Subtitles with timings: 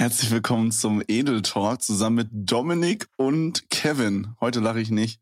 [0.00, 4.36] Herzlich willkommen zum Edel Talk zusammen mit Dominik und Kevin.
[4.40, 5.20] Heute lache ich nicht.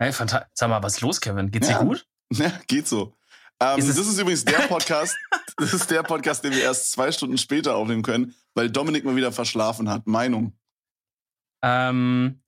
[0.00, 1.52] Hey, Sag mal, was ist los, Kevin?
[1.52, 2.04] Geht's dir gut?
[2.32, 3.16] Ja, geht so.
[3.60, 5.16] Ähm, ist das ist übrigens der Podcast,
[5.58, 9.14] das ist der Podcast, den wir erst zwei Stunden später aufnehmen können, weil Dominik mal
[9.14, 10.08] wieder verschlafen hat.
[10.08, 10.58] Meinung?
[11.62, 12.42] Ähm,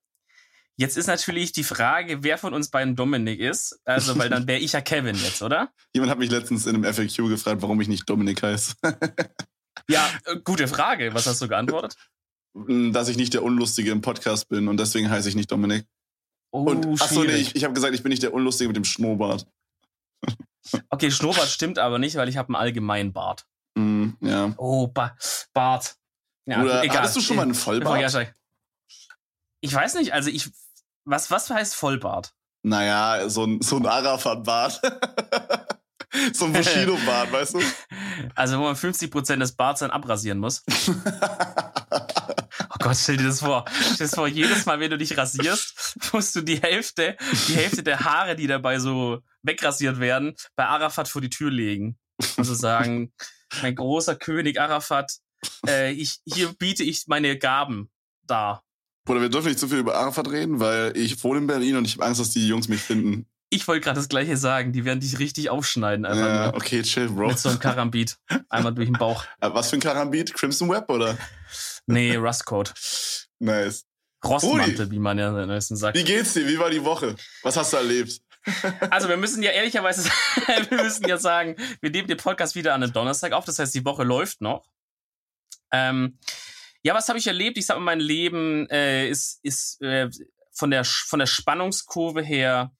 [0.76, 3.78] jetzt ist natürlich die Frage, wer von uns beiden Dominik ist.
[3.84, 5.70] Also, weil dann wäre ich ja Kevin jetzt, oder?
[5.94, 8.74] Jemand hat mich letztens in einem FAQ gefragt, warum ich nicht Dominik heiße.
[9.88, 11.14] Ja, äh, gute Frage.
[11.14, 11.96] Was hast du geantwortet?
[12.54, 15.86] Dass ich nicht der Unlustige im Podcast bin und deswegen heiße ich nicht Dominik.
[16.52, 18.84] Oh, und achso, nee, ich, ich habe gesagt, ich bin nicht der Unlustige mit dem
[18.84, 19.46] Schnurrbart.
[20.88, 23.46] Okay, Schnurrbart stimmt aber nicht, weil ich habe einen allgemeinen Bart.
[23.74, 24.54] Mm, ja.
[24.56, 25.14] Oh, ba
[25.52, 25.96] Bart.
[26.46, 27.00] Ja, Oder egal.
[27.00, 28.32] hattest du schon mal einen Vollbart?
[29.60, 30.50] Ich weiß nicht, also ich,
[31.04, 32.34] was, was heißt Vollbart?
[32.62, 34.80] Naja, so ein, so ein Arafat-Bart.
[36.32, 37.60] so ein Bushido-Bart, weißt du?
[38.36, 40.62] Also, wo man 50% des Barts dann abrasieren muss.
[40.88, 43.64] oh Gott, stell dir das vor.
[43.68, 47.16] Stell dir das vor, jedes Mal, wenn du dich rasierst, musst du die Hälfte,
[47.48, 51.98] die Hälfte der Haare, die dabei so wegrasiert werden, bei Arafat vor die Tür legen.
[52.36, 53.12] Also sagen,
[53.62, 55.12] mein großer König Arafat,
[55.66, 57.90] äh, ich, hier biete ich meine Gaben
[58.22, 58.62] dar.
[59.04, 61.84] Bruder, wir dürfen nicht zu viel über Arafat reden, weil ich wohne in Berlin und
[61.84, 63.26] ich habe Angst, dass die Jungs mich finden.
[63.54, 64.72] Ich wollte gerade das gleiche sagen.
[64.72, 66.04] Die werden dich richtig aufschneiden.
[66.04, 66.56] Einfach ja, nur.
[66.56, 67.28] okay, chill, Bro.
[67.28, 68.18] Mit so einem Karambit.
[68.48, 69.24] Einmal durch den Bauch.
[69.40, 70.34] Äh, was für ein Karambit?
[70.34, 71.16] Crimson Web, oder?
[71.86, 72.72] Nee, Rustcode.
[73.38, 73.84] nice.
[74.24, 75.96] Rostmantel, wie man ja am sagt.
[75.96, 76.48] Wie geht's dir?
[76.48, 77.14] Wie war die Woche?
[77.42, 78.20] Was hast du erlebt?
[78.90, 80.06] Also wir müssen ja ehrlicherweise,
[80.68, 83.46] wir müssen ja sagen, wir nehmen den Podcast wieder an den Donnerstag auf.
[83.46, 84.66] Das heißt, die Woche läuft noch.
[85.72, 86.18] Ähm,
[86.82, 87.56] ja, was habe ich erlebt?
[87.56, 90.10] Ich sag mal, mein Leben äh, ist, ist äh,
[90.52, 92.70] von, der, von der Spannungskurve her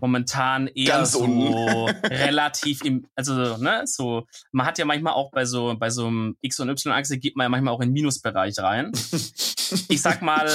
[0.00, 1.24] momentan eher Ganz so
[2.04, 6.36] relativ im, also, ne, so, man hat ja manchmal auch bei so, bei so einem
[6.40, 8.92] X- und Y-Achse geht man ja manchmal auch in den Minusbereich rein.
[9.88, 10.50] ich sag mal,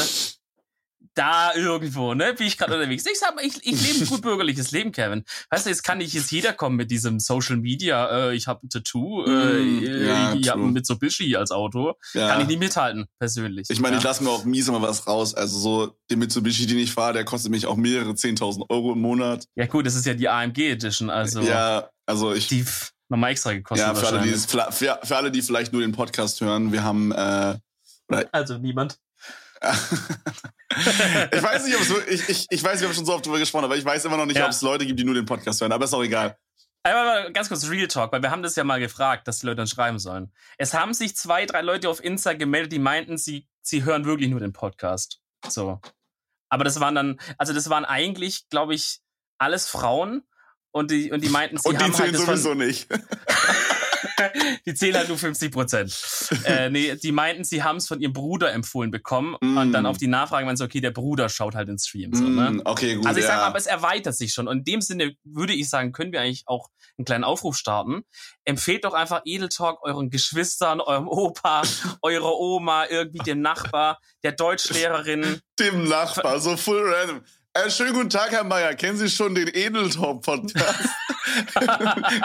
[1.15, 3.05] da irgendwo, ne, bin ich gerade unterwegs.
[3.05, 5.23] Ich sag mal, ich, ich lebe ein gut bürgerliches Leben, Kevin.
[5.49, 8.65] Weißt du, jetzt kann nicht jetzt jeder kommen mit diesem Social Media, äh, ich habe
[8.65, 11.93] ein Tattoo, äh, mm, ja, ich habe ein Mitsubishi als Auto.
[12.13, 12.29] Ja.
[12.29, 13.67] Kann ich nicht mithalten, persönlich.
[13.69, 13.97] Ich meine, ja.
[13.99, 15.33] ich lasse mir auch mies mal was raus.
[15.35, 19.01] Also so, den Mitsubishi, den ich fahre, der kostet mich auch mehrere 10.000 Euro im
[19.01, 19.45] Monat.
[19.55, 21.41] Ja gut, das ist ja die AMG Edition, also.
[21.41, 22.47] Ja, also ich.
[22.47, 22.65] Die
[23.09, 23.87] nochmal extra gekostet.
[23.87, 27.11] Ja, für alle, die, für, für alle, die vielleicht nur den Podcast hören, wir haben,
[27.11, 27.57] äh,
[28.31, 28.97] also niemand
[29.63, 33.39] ich weiß nicht, ob es, ich, ich, ich weiß, wir haben schon so oft drüber
[33.39, 34.45] gesprochen, aber ich weiß immer noch nicht, ja.
[34.45, 35.71] ob es Leute gibt, die nur den Podcast hören.
[35.71, 36.37] Aber ist auch egal.
[36.83, 39.57] Aber ganz kurz Real Talk, weil wir haben das ja mal gefragt, dass die Leute
[39.57, 40.33] dann schreiben sollen.
[40.57, 44.29] Es haben sich zwei, drei Leute auf Insta gemeldet, die meinten, sie, sie hören wirklich
[44.29, 45.21] nur den Podcast.
[45.47, 45.79] So.
[46.49, 48.99] Aber das waren dann, also das waren eigentlich, glaube ich,
[49.37, 50.23] alles Frauen
[50.71, 52.89] und die, und die meinten, sie und haben die zählen halt sowieso nicht.
[54.65, 55.95] die zählen halt nur 50 Prozent.
[56.45, 59.57] äh, nee, die meinten, sie haben es von ihrem Bruder empfohlen bekommen mm.
[59.57, 62.13] und dann auf die Nachfrage meinen sie, okay, der Bruder schaut halt ins Stream.
[62.13, 62.51] So, ne?
[62.51, 63.05] Mm, okay, gut.
[63.05, 63.31] Also ich ja.
[63.31, 64.47] sage mal, aber es erweitert sich schon.
[64.47, 68.03] Und in dem Sinne würde ich sagen, können wir eigentlich auch einen kleinen Aufruf starten.
[68.45, 71.63] Empfehlt doch einfach Edeltalk euren Geschwistern, eurem Opa,
[72.01, 75.39] eurer Oma, irgendwie dem Nachbar, der Deutschlehrerin.
[75.59, 77.23] Dem Nachbar, so full random.
[77.55, 78.73] Äh, schönen guten Tag, Herr Meier.
[78.73, 80.55] Kennen Sie schon den Edeltalk-Podcast?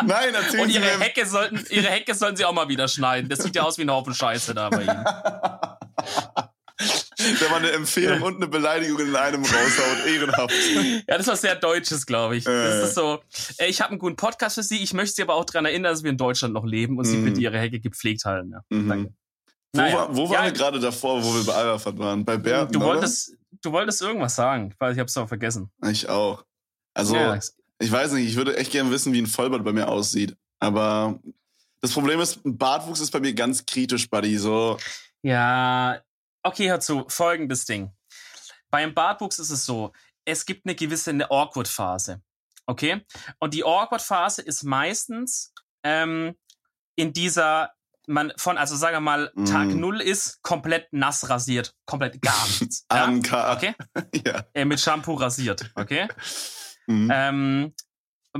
[0.06, 1.00] Nein, erzählen Und Sie ihre mir.
[1.00, 3.28] Hecke, sollten, ihre Hecke sollen Sie auch mal wieder schneiden.
[3.28, 5.05] Das sieht ja aus wie ein Haufen Scheiße da bei Ihnen.
[7.41, 10.55] Wenn man eine Empfehlung und eine Beleidigung in einem raushaut, ehrenhaft.
[11.06, 12.47] Ja, das war sehr Deutsches, glaube ich.
[12.47, 12.50] Äh.
[12.50, 13.21] Das ist so,
[13.59, 16.05] ich habe einen guten Podcast für Sie, ich möchte Sie aber auch daran erinnern, dass
[16.05, 17.27] wir in Deutschland noch leben und Sie mhm.
[17.27, 18.53] bitte Ihre Hecke gepflegt halten.
[18.53, 18.62] Ja.
[18.71, 18.88] Mhm.
[18.88, 19.12] Danke.
[19.75, 19.97] Wo, naja.
[19.97, 22.25] war, wo waren ja, wir gerade davor, wo wir bei Arafat waren?
[22.25, 24.71] Bei Berten, du wolltest, du wolltest irgendwas sagen.
[24.73, 25.71] Ich weiß, ich hab's auch vergessen.
[25.89, 26.45] Ich auch.
[26.95, 27.39] Also, ja.
[27.79, 30.37] ich weiß nicht, ich würde echt gerne wissen, wie ein Vollbart bei mir aussieht.
[30.59, 31.21] Aber
[31.81, 34.37] das Problem ist, ein Bartwuchs ist bei mir ganz kritisch, Buddy.
[34.37, 34.79] So.
[35.23, 36.01] Ja,
[36.43, 37.05] okay, hör zu.
[37.09, 37.93] Folgendes Ding.
[38.71, 39.93] Beim Bartwuchs ist es so,
[40.25, 42.21] es gibt eine gewisse eine Awkward-Phase.
[42.67, 43.05] Okay?
[43.39, 45.53] Und die Awkward-Phase ist meistens
[45.85, 46.35] ähm,
[46.97, 47.73] in dieser
[48.09, 49.81] man von, also sagen wir mal, Tag mm.
[49.81, 51.75] null ist komplett nass rasiert.
[51.87, 52.87] Komplett gar nichts.
[52.93, 53.09] ja?
[53.53, 53.75] Okay?
[54.27, 54.44] ja.
[54.55, 55.71] Äh, mit Shampoo rasiert.
[55.75, 56.09] Okay?
[56.91, 57.11] Mm.
[57.12, 57.75] Ähm,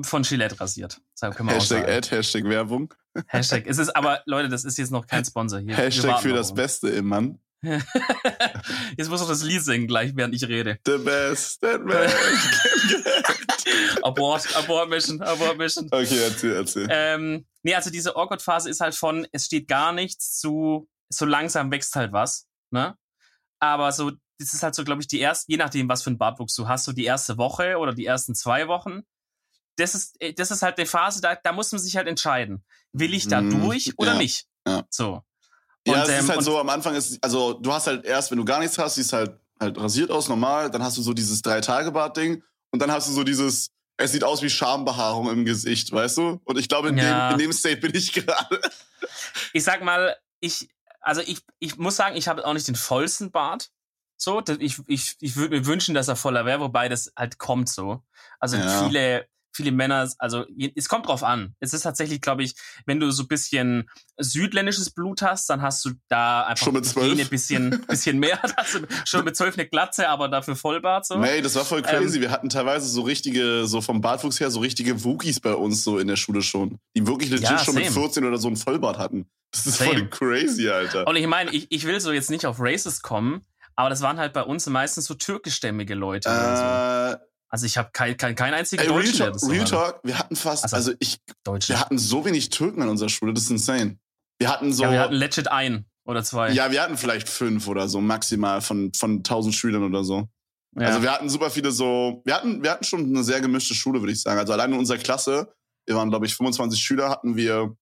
[0.02, 1.02] von Gillette rasiert.
[1.20, 2.94] Hashtag Ad, Hashtag Werbung.
[3.26, 3.66] Hashtag.
[3.66, 5.76] Es ist aber, Leute, das ist jetzt noch kein Sponsor hier.
[5.76, 7.38] Hashtag für das Beste im Mann.
[8.96, 10.78] Jetzt muss ich das Lied singen gleich, während ich rede.
[10.87, 12.08] The best that man
[14.02, 15.88] Abort, Abort Mission, Abort Mission.
[15.90, 16.87] Okay, erzähl, erzähl.
[16.88, 21.70] Ähm, nee, also diese Awkward-Phase ist halt von, es steht gar nichts zu, so langsam
[21.70, 22.96] wächst halt was, ne?
[23.61, 26.19] Aber so, das ist halt so, glaube ich, die erste, je nachdem, was für ein
[26.19, 29.02] Bartwuchs du hast, so die erste Woche oder die ersten zwei Wochen.
[29.76, 32.64] Das ist, äh, das ist halt eine Phase, da, da muss man sich halt entscheiden.
[32.93, 34.46] Will ich da mm, durch oder ja, nicht?
[34.66, 34.84] Ja.
[34.90, 35.22] So.
[35.93, 38.38] Ja, es ähm, ist halt so, am Anfang ist, also du hast halt erst, wenn
[38.38, 41.43] du gar nichts hast, siehst halt halt rasiert aus, normal, dann hast du so dieses
[41.43, 46.19] Drei-Tage-Bart-Ding und dann hast du so dieses, es sieht aus wie Schambehaarung im Gesicht, weißt
[46.19, 46.40] du?
[46.44, 47.31] Und ich glaube, in, ja.
[47.31, 48.61] dem, in dem State bin ich gerade.
[49.52, 50.69] Ich sag mal, ich,
[51.00, 53.70] also ich, ich muss sagen, ich habe auch nicht den vollsten Bart.
[54.17, 57.69] So, ich, ich, ich würde mir wünschen, dass er voller wäre, wobei das halt kommt
[57.69, 58.02] so.
[58.40, 58.85] Also ja.
[58.85, 60.44] viele, viele Männer, also
[60.76, 61.55] es kommt drauf an.
[61.58, 62.55] Es ist tatsächlich, glaube ich,
[62.87, 66.87] wenn du so ein bisschen südländisches Blut hast, dann hast du da einfach schon mit
[66.87, 67.19] zwölf?
[67.19, 68.40] ein bisschen, bisschen mehr.
[69.05, 71.19] Schon mit zwölf eine Glatze, aber dafür Vollbart so.
[71.19, 72.16] Nee, das war voll crazy.
[72.16, 75.82] Ähm, Wir hatten teilweise so richtige, so vom Bartwuchs her, so richtige Wookies bei uns
[75.82, 78.56] so in der Schule schon, die wirklich legit ja, schon mit 14 oder so ein
[78.56, 79.28] Vollbart hatten.
[79.50, 79.90] Das ist same.
[79.90, 81.06] voll crazy, Alter.
[81.06, 83.44] Und ich meine, ich, ich will so jetzt nicht auf Races kommen,
[83.75, 86.28] aber das waren halt bei uns meistens so türkischstämmige Leute.
[86.28, 87.27] Äh.
[87.48, 90.36] Also ich habe kein, kein, kein einziger Ey, Deutschen, Real, Talk, Real Talk, wir hatten
[90.36, 91.70] fast, also, also ich, Deutsche.
[91.70, 93.98] wir hatten so wenig Türken an unserer Schule, das ist insane.
[94.38, 94.84] Wir hatten so.
[94.84, 96.52] Ja, wir hatten legit ein oder zwei.
[96.52, 100.28] Ja, wir hatten vielleicht fünf oder so maximal von von tausend Schülern oder so.
[100.76, 100.88] Ja.
[100.88, 104.00] Also wir hatten super viele so, wir hatten wir hatten schon eine sehr gemischte Schule,
[104.00, 104.38] würde ich sagen.
[104.38, 105.52] Also allein in unserer Klasse,
[105.86, 107.76] wir waren glaube ich 25 Schüler, hatten wir,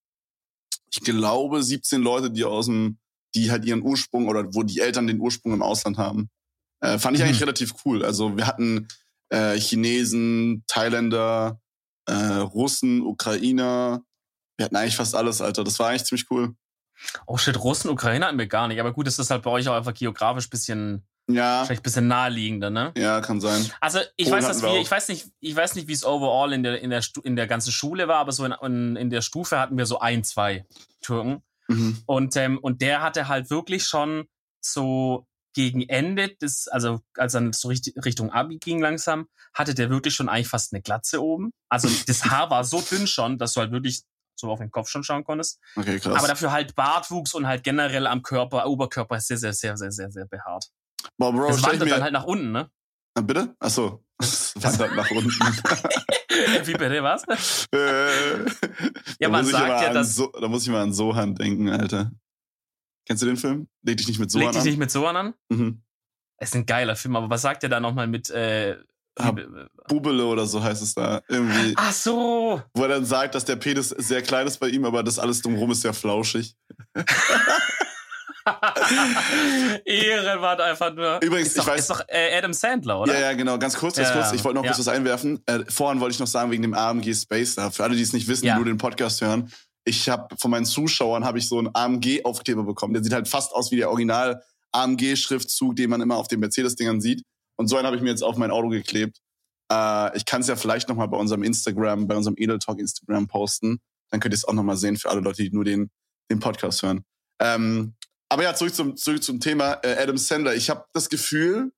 [0.91, 2.99] ich glaube 17 Leute, die aus dem,
[3.35, 6.31] die halt ihren Ursprung oder wo die Eltern den Ursprung im Ausland haben.
[6.81, 7.45] Äh, fand ich eigentlich mhm.
[7.45, 8.05] relativ cool.
[8.05, 8.89] Also wir hatten
[9.31, 11.61] äh, Chinesen, Thailänder,
[12.07, 14.03] äh, Russen, Ukrainer.
[14.57, 15.65] Wir hatten eigentlich fast alles, Alter.
[15.65, 16.55] Das war eigentlich ziemlich cool.
[17.27, 18.81] Oh shit, Russen, Ukrainer hatten wir gar nicht.
[18.81, 21.65] Aber gut, das ist halt bei euch auch einfach geografisch bisschen ja.
[21.65, 22.93] Vielleicht bisschen naheliegender, ne?
[22.97, 23.69] Ja, kann sein.
[23.81, 26.05] Also ich Polen weiß, dass wir, wir ich weiß nicht, ich weiß nicht, wie es
[26.05, 29.11] overall in der in der in der ganzen Schule war, aber so in, in, in
[29.11, 30.67] der Stufe hatten wir so ein, zwei
[31.01, 31.43] Türken.
[31.69, 32.03] Mhm.
[32.07, 34.29] Und ähm, und der hatte halt wirklich schon
[34.61, 35.27] so
[35.57, 40.29] gegen Ende des, also als dann so Richtung Abi ging langsam, hatte der wirklich schon
[40.29, 41.51] eigentlich fast eine Glatze oben.
[41.71, 44.03] Also das Haar war so dünn schon, dass du halt wirklich
[44.39, 45.59] so auf den Kopf schon schauen konntest.
[45.75, 46.15] Okay, krass.
[46.15, 50.11] Aber dafür halt Bartwuchs und halt generell am Körper, Oberkörper sehr, sehr, sehr, sehr, sehr,
[50.11, 50.67] sehr behaart.
[51.17, 52.71] Boah, Bro, das wandert dann halt nach unten, ne?
[53.15, 53.57] Na, bitte?
[53.59, 54.05] Achso.
[54.19, 55.31] Das wandert nach unten.
[56.65, 57.67] Wie bitte, was?
[57.73, 58.45] Äh,
[59.19, 60.17] ja, man sagt ja, dass...
[60.17, 62.13] So, da muss ich mal an Sohan denken, Alter.
[63.07, 63.69] Kennst du den Film?
[63.83, 64.53] Leg dich nicht mit Sohan an.
[64.53, 65.35] Leg dich nicht mit Sohan an?
[65.49, 65.83] Mhm.
[66.39, 68.77] Es ist ein geiler Film, aber was sagt der da nochmal mit äh,
[69.89, 71.23] Bubele oder so heißt es da.
[71.29, 71.73] Irgendwie.
[71.77, 72.63] Ach so.
[72.75, 75.41] Wo er dann sagt, dass der Penis sehr klein ist bei ihm, aber das alles
[75.41, 76.55] drumherum ist sehr flauschig.
[79.85, 81.21] Ehrenwart einfach nur.
[81.23, 81.81] Übrigens, ist doch, ich weiß.
[81.81, 83.15] Ist doch äh, Adam Sandler, oder?
[83.15, 83.59] Ja, ja, genau.
[83.59, 84.33] Ganz kurz, ganz ja, kurz.
[84.33, 84.71] Ich wollte noch ja.
[84.71, 85.43] kurz was einwerfen.
[85.47, 87.71] Äh, vorhin wollte ich noch sagen, wegen dem AMG Space da.
[87.71, 88.53] Für alle, die es nicht wissen, ja.
[88.55, 89.51] die nur den Podcast hören
[89.87, 92.93] ich habe von meinen Zuschauern habe ich so einen AMG-Aufkleber bekommen.
[92.93, 94.43] Der sieht halt fast aus wie der Original
[94.73, 97.23] AMG-Schriftzug, den man immer auf den Mercedes-Dingern sieht.
[97.57, 99.19] Und so einen habe ich mir jetzt auf mein Auto geklebt.
[99.73, 103.29] Äh, ich kann es ja vielleicht nochmal bei unserem Instagram, bei unserem Edel Talk Instagram
[103.29, 103.79] posten.
[104.11, 105.89] Dann könnt ihr es auch nochmal sehen für alle Leute, die nur den,
[106.31, 107.05] den Podcast hören.
[107.41, 107.95] Ähm,
[108.29, 110.57] aber ja, zurück zum, zurück zum Thema äh, Adam Sandler.
[110.57, 111.73] Ich habe das Gefühl,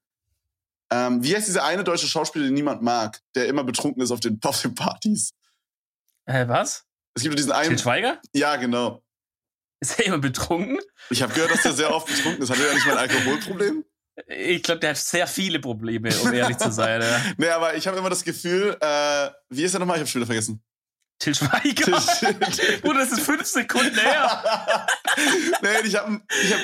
[0.90, 4.20] ähm, wie heißt dieser eine deutsche Schauspieler, den niemand mag, der immer betrunken ist auf
[4.20, 5.32] den, auf den Partys?
[6.25, 6.88] Äh, was?
[7.19, 7.70] Es gibt diesen einen.
[7.70, 8.20] Til Schweiger?
[8.32, 9.03] Ja, genau.
[9.81, 10.79] Ist er immer betrunken?
[11.11, 12.50] Ich habe gehört, dass er sehr oft betrunken ist.
[12.50, 13.85] Hat er ja nicht mal ein Alkoholproblem?
[14.26, 17.03] Ich glaube, der hat sehr viele Probleme, um ehrlich zu sein.
[17.03, 17.20] Ja.
[17.37, 19.97] nee, aber ich habe immer das Gefühl, äh, wie ist er nochmal?
[19.97, 20.62] Ich habe schon wieder vergessen.
[21.19, 22.00] Til Schweiger.
[22.82, 24.87] Bruder, das ist fünf Sekunden her.
[25.62, 26.61] nee, ich habe ich hab,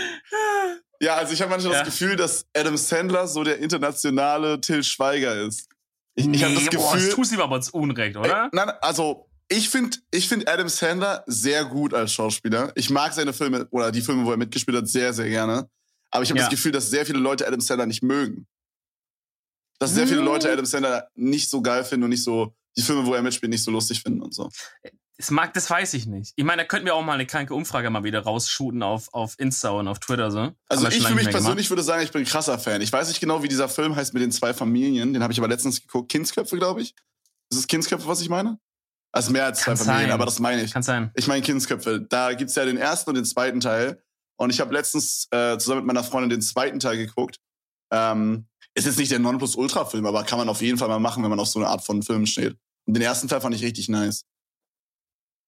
[1.00, 1.78] ja, also ich habe manchmal ja.
[1.80, 5.68] das Gefühl, dass Adam Sandler so der internationale Til Schweiger ist.
[6.14, 8.44] Ich, nee, ich habe das Gefühl, boah, das tust ihm aber ins Unrecht, oder?
[8.44, 12.72] Ey, nein, also ich finde ich find Adam Sandler sehr gut als Schauspieler.
[12.74, 15.68] Ich mag seine Filme oder die Filme, wo er mitgespielt hat, sehr, sehr gerne.
[16.10, 16.44] Aber ich habe ja.
[16.44, 18.46] das Gefühl, dass sehr viele Leute Adam Sandler nicht mögen.
[19.80, 23.04] Dass sehr viele Leute Adam Sandler nicht so geil finden und nicht so, die Filme,
[23.04, 24.48] wo er mitspielt, nicht so lustig finden und so.
[25.16, 26.32] Das mag, das weiß ich nicht.
[26.36, 29.34] Ich meine, da könnten wir auch mal eine kranke Umfrage mal wieder rausshooten auf, auf
[29.38, 30.52] Insta und auf Twitter, so.
[30.68, 31.70] Also ich für mich persönlich gemacht.
[31.70, 32.80] würde sagen, ich bin ein krasser Fan.
[32.80, 35.12] Ich weiß nicht genau, wie dieser Film heißt mit den zwei Familien.
[35.12, 36.10] Den habe ich aber letztens geguckt.
[36.10, 36.94] Kindsköpfe, glaube ich.
[37.50, 38.58] Ist es Kindsköpfe, was ich meine?
[39.14, 40.10] Also mehr als zwei Familien, sein.
[40.10, 40.72] aber das meine ich.
[40.72, 41.12] Kann sein.
[41.14, 42.00] Ich meine Kindsköpfe.
[42.00, 44.02] Da gibt's ja den ersten und den zweiten Teil.
[44.36, 47.38] Und ich habe letztens äh, zusammen mit meiner Freundin den zweiten Teil geguckt.
[47.92, 51.30] Ähm, ist jetzt nicht der Nonplus-Ultra-Film, aber kann man auf jeden Fall mal machen, wenn
[51.30, 52.56] man auf so eine Art von Film steht.
[52.86, 54.24] Und den ersten Teil fand ich richtig nice.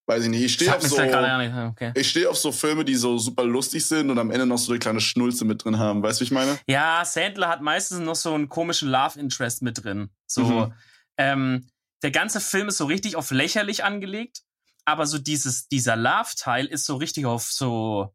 [0.09, 0.43] Weiß ich nicht.
[0.43, 1.91] Ich stehe auf so, okay.
[1.97, 4.71] ich stehe auf so Filme, die so super lustig sind und am Ende noch so
[4.71, 6.05] eine kleine Schnulze mit drin haben.
[6.05, 6.57] Weißt du, wie ich meine?
[6.69, 10.11] Ja, Sandler hat meistens noch so einen komischen Love Interest mit drin.
[10.29, 10.73] So, mhm.
[11.17, 11.69] ähm,
[12.03, 14.43] der ganze Film ist so richtig auf lächerlich angelegt,
[14.85, 18.15] aber so dieses, dieser Love-Teil ist so richtig auf so,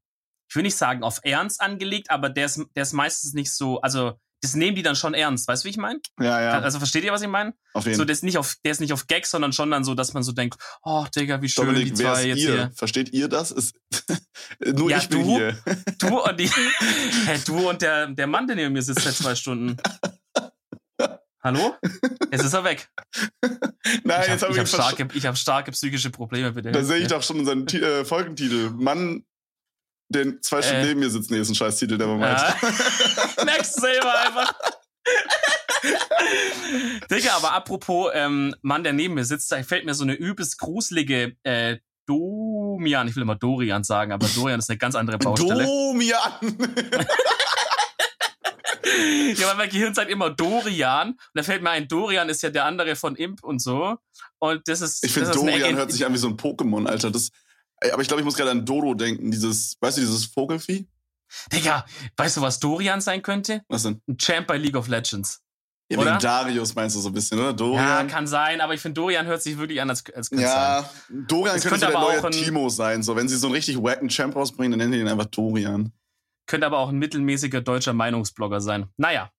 [0.49, 3.81] ich will nicht sagen auf Ernst angelegt, aber der ist, der ist meistens nicht so,
[3.81, 5.47] also das nehmen die dann schon ernst.
[5.47, 5.99] Weißt du, wie ich meine?
[6.19, 6.59] Ja, ja.
[6.59, 7.53] Also versteht ihr, was ich meine?
[7.73, 9.83] Auf jeden So, der ist nicht auf, der ist nicht auf Gag, sondern schon dann
[9.83, 12.51] so, dass man so denkt, oh, Digga, wie schön Dominik, die zwei jetzt ihr?
[12.53, 12.71] hier.
[12.73, 13.51] Versteht ihr das?
[13.51, 13.75] Ist
[14.59, 15.37] nur Ja, ich bin du?
[15.37, 15.57] hier.
[15.99, 16.47] Du und die,
[17.25, 19.77] hä, du und der, der Mann, der neben mir sitzt seit zwei Stunden.
[21.43, 21.75] Hallo?
[22.31, 22.87] Jetzt ist er weg.
[24.03, 26.71] Nein, ich jetzt habe hab ich, hab starke, ich hab starke psychische Probleme, bitte.
[26.71, 28.69] Da sehe ich doch schon unseren Ti- äh, Folgentitel.
[28.71, 29.25] Mann,
[30.09, 30.87] den zwei Stunden Äh.
[30.89, 32.41] neben mir sitzt, nee, ist ein scheiß Titel, der man meint.
[33.45, 34.53] Merkst du selber einfach.
[37.09, 40.59] Digga, aber apropos ähm, Mann, der neben mir sitzt, da fällt mir so eine übelst
[40.59, 45.63] gruselige äh, Domian, ich will immer Dorian sagen, aber Dorian ist eine ganz andere Baustelle.
[45.63, 46.31] Domian!
[48.83, 51.09] ja, weil mein Gehirn sagt immer Dorian.
[51.11, 53.97] Und da fällt mir ein, Dorian ist ja der andere von Imp und so.
[54.39, 55.03] Und das ist.
[55.03, 57.11] Ich finde, Dorian hört sich an wie so ein Pokémon, Alter.
[57.11, 57.29] Das,
[57.91, 59.31] aber ich glaube, ich muss gerade an Dodo denken.
[59.31, 60.87] Dieses, weißt du, dieses Vogelvieh?
[61.53, 61.85] Digga,
[62.17, 63.61] weißt du, was Dorian sein könnte?
[63.69, 64.01] Was denn?
[64.07, 65.39] Ein Champ bei League of Legends.
[65.89, 66.17] Ja, Oder?
[66.17, 67.47] Darius meinst du so ein bisschen, oder?
[67.49, 68.07] Ja, Dorian?
[68.07, 70.53] kann sein, aber ich finde, Dorian hört sich wirklich an, als, als könnte sein.
[70.53, 73.03] Ja, Dorian Es könnte so könnte der aber neue auch ein- Timo sein.
[73.03, 75.91] So, wenn sie so einen richtig wacken Champ rausbringen, dann nennen die ihn einfach Dorian.
[76.51, 78.89] Könnte aber auch ein mittelmäßiger deutscher Meinungsblogger sein.
[78.97, 79.31] Naja,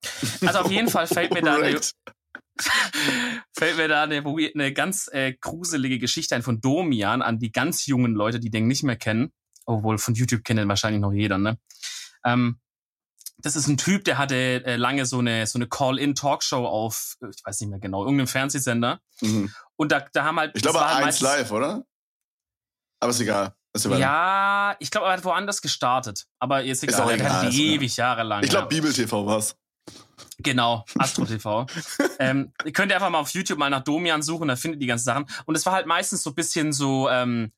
[0.46, 1.78] also auf jeden Fall fällt mir da eine,
[3.54, 7.84] fällt mir da eine, eine ganz äh, gruselige Geschichte ein von Domian an die ganz
[7.84, 9.30] jungen Leute, die den nicht mehr kennen.
[9.66, 11.58] Obwohl von YouTube kennt den wahrscheinlich noch jeder, ne?
[12.24, 12.58] Ähm,
[13.36, 17.26] das ist ein Typ, der hatte äh, lange so eine, so eine Call-In-Talkshow auf, äh,
[17.28, 19.02] ich weiß nicht mehr genau, irgendeinem Fernsehsender.
[19.20, 19.52] Mhm.
[19.76, 20.52] Und da, da haben halt.
[20.54, 21.84] Ich glaube, halt eins meistens- live, oder?
[23.00, 23.54] Aber ist egal.
[23.74, 26.26] Ja, ich glaube, er hat woanders gestartet.
[26.38, 27.18] Aber jetzt Ist egal.
[27.18, 28.42] er hat ewig Jahre lang.
[28.42, 28.80] Ich glaube, ja.
[28.80, 29.56] Bibel TV war's.
[30.38, 31.66] Genau, Astro TV.
[32.18, 34.86] ähm, ihr könnt einfach mal auf YouTube mal nach Domian suchen, da findet ihr die
[34.86, 35.26] ganzen Sachen.
[35.46, 37.52] Und es war halt meistens so ein bisschen so, ähm,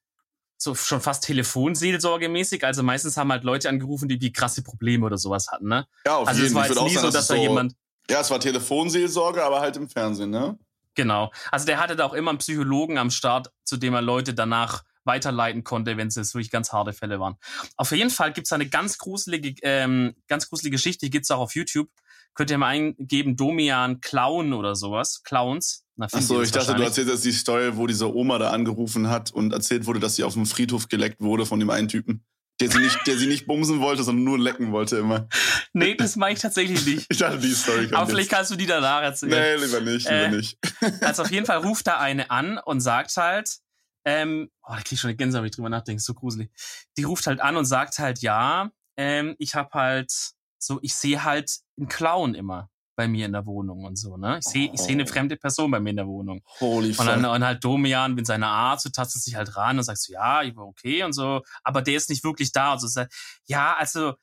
[0.56, 2.64] so schon fast Telefonseelsorgemäßig.
[2.64, 5.86] Also meistens haben halt Leute angerufen, die, die krasse Probleme oder sowas hatten, ne?
[6.06, 7.74] Ja, auf Also jeden es war jetzt nie sagen, so, dass es da jemand.
[8.08, 10.58] Ja, es war Telefonseelsorge, aber halt im Fernsehen, ne?
[10.94, 11.32] Genau.
[11.50, 14.84] Also der hatte da auch immer einen Psychologen am Start, zu dem er Leute danach
[15.04, 17.36] weiterleiten konnte, wenn es jetzt wirklich ganz harte Fälle waren.
[17.76, 21.40] Auf jeden Fall gibt's da eine ganz gruselige, ähm, ganz gruselige Geschichte, die gibt's auch
[21.40, 21.88] auf YouTube.
[22.34, 25.22] Könnt ihr mal eingeben, Domian Clown oder sowas.
[25.22, 25.84] Clowns.
[25.96, 29.30] Na, Achso, ich dachte, du erzählst jetzt die Story, wo diese Oma da angerufen hat
[29.30, 32.24] und erzählt wurde, dass sie auf dem Friedhof geleckt wurde von dem einen Typen.
[32.60, 35.28] Der sie nicht, der sie nicht bumsen wollte, sondern nur lecken wollte immer.
[35.72, 37.06] Nee, das meine ich tatsächlich nicht.
[37.10, 38.36] Ich dachte, die Story kommt Aber vielleicht jetzt.
[38.36, 39.30] kannst du die danach erzählen.
[39.58, 40.58] Nee, lieber nicht, lieber Äh, nicht.
[41.00, 43.58] Also auf jeden Fall ruft da eine an und sagt halt,
[44.04, 46.50] ähm, oh, da krieg ich schon eine Gänse, wenn ich drüber nachdenke, so gruselig.
[46.96, 50.12] Die ruft halt an und sagt halt, ja, ähm, ich hab halt
[50.58, 54.38] so, ich sehe halt einen Clown immer bei mir in der Wohnung und so, ne?
[54.38, 55.06] Ich sehe ich sehe eine Oh.
[55.06, 56.42] fremde Person bei mir in der Wohnung.
[56.60, 57.32] Holy Und dann fuck.
[57.34, 60.42] und halt Domian mit seiner Art, so tastet sich halt ran und sagt so, ja,
[60.42, 62.70] ich war okay und so, aber der ist nicht wirklich da.
[62.72, 63.12] Also sagt,
[63.46, 64.14] ja, also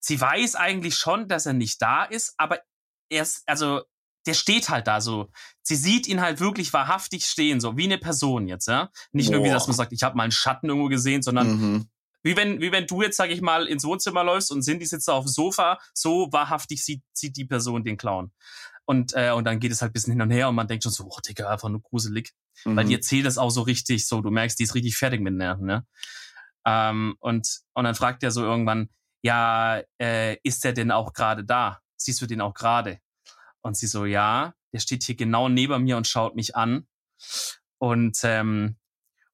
[0.00, 2.60] sie weiß eigentlich schon, dass er nicht da ist, aber
[3.08, 3.82] er ist, also
[4.26, 5.30] der steht halt da so.
[5.62, 8.90] Sie sieht ihn halt wirklich wahrhaftig stehen, so wie eine Person jetzt, ja.
[9.12, 9.54] Nicht nur wie Boah.
[9.54, 11.88] dass man sagt, ich habe mal einen Schatten irgendwo gesehen, sondern Mhm.
[12.22, 15.08] wie wenn, wie wenn du jetzt, sag ich mal, ins Wohnzimmer läufst und Cindy sitzt
[15.08, 18.32] da auf dem Sofa, so wahrhaftig sieht, sieht die Person den Clown.
[18.84, 20.82] Und, äh, und dann geht es halt ein bisschen hin und her und man denkt
[20.82, 22.32] schon so, oh Digga, einfach nur gruselig.
[22.64, 22.96] Weil die Mhm.
[22.96, 25.64] erzählt das auch so richtig, so, du merkst, die ist richtig fertig mit den Nerven,
[25.66, 25.86] ne?
[26.66, 28.90] Ähm, und, und dann fragt er so irgendwann,
[29.22, 31.78] ja, äh, ist der denn auch gerade da?
[31.96, 32.98] Siehst du den auch gerade?
[33.62, 36.86] Und sie so, ja, der steht hier genau neben mir und schaut mich an.
[37.78, 38.76] Und, ähm,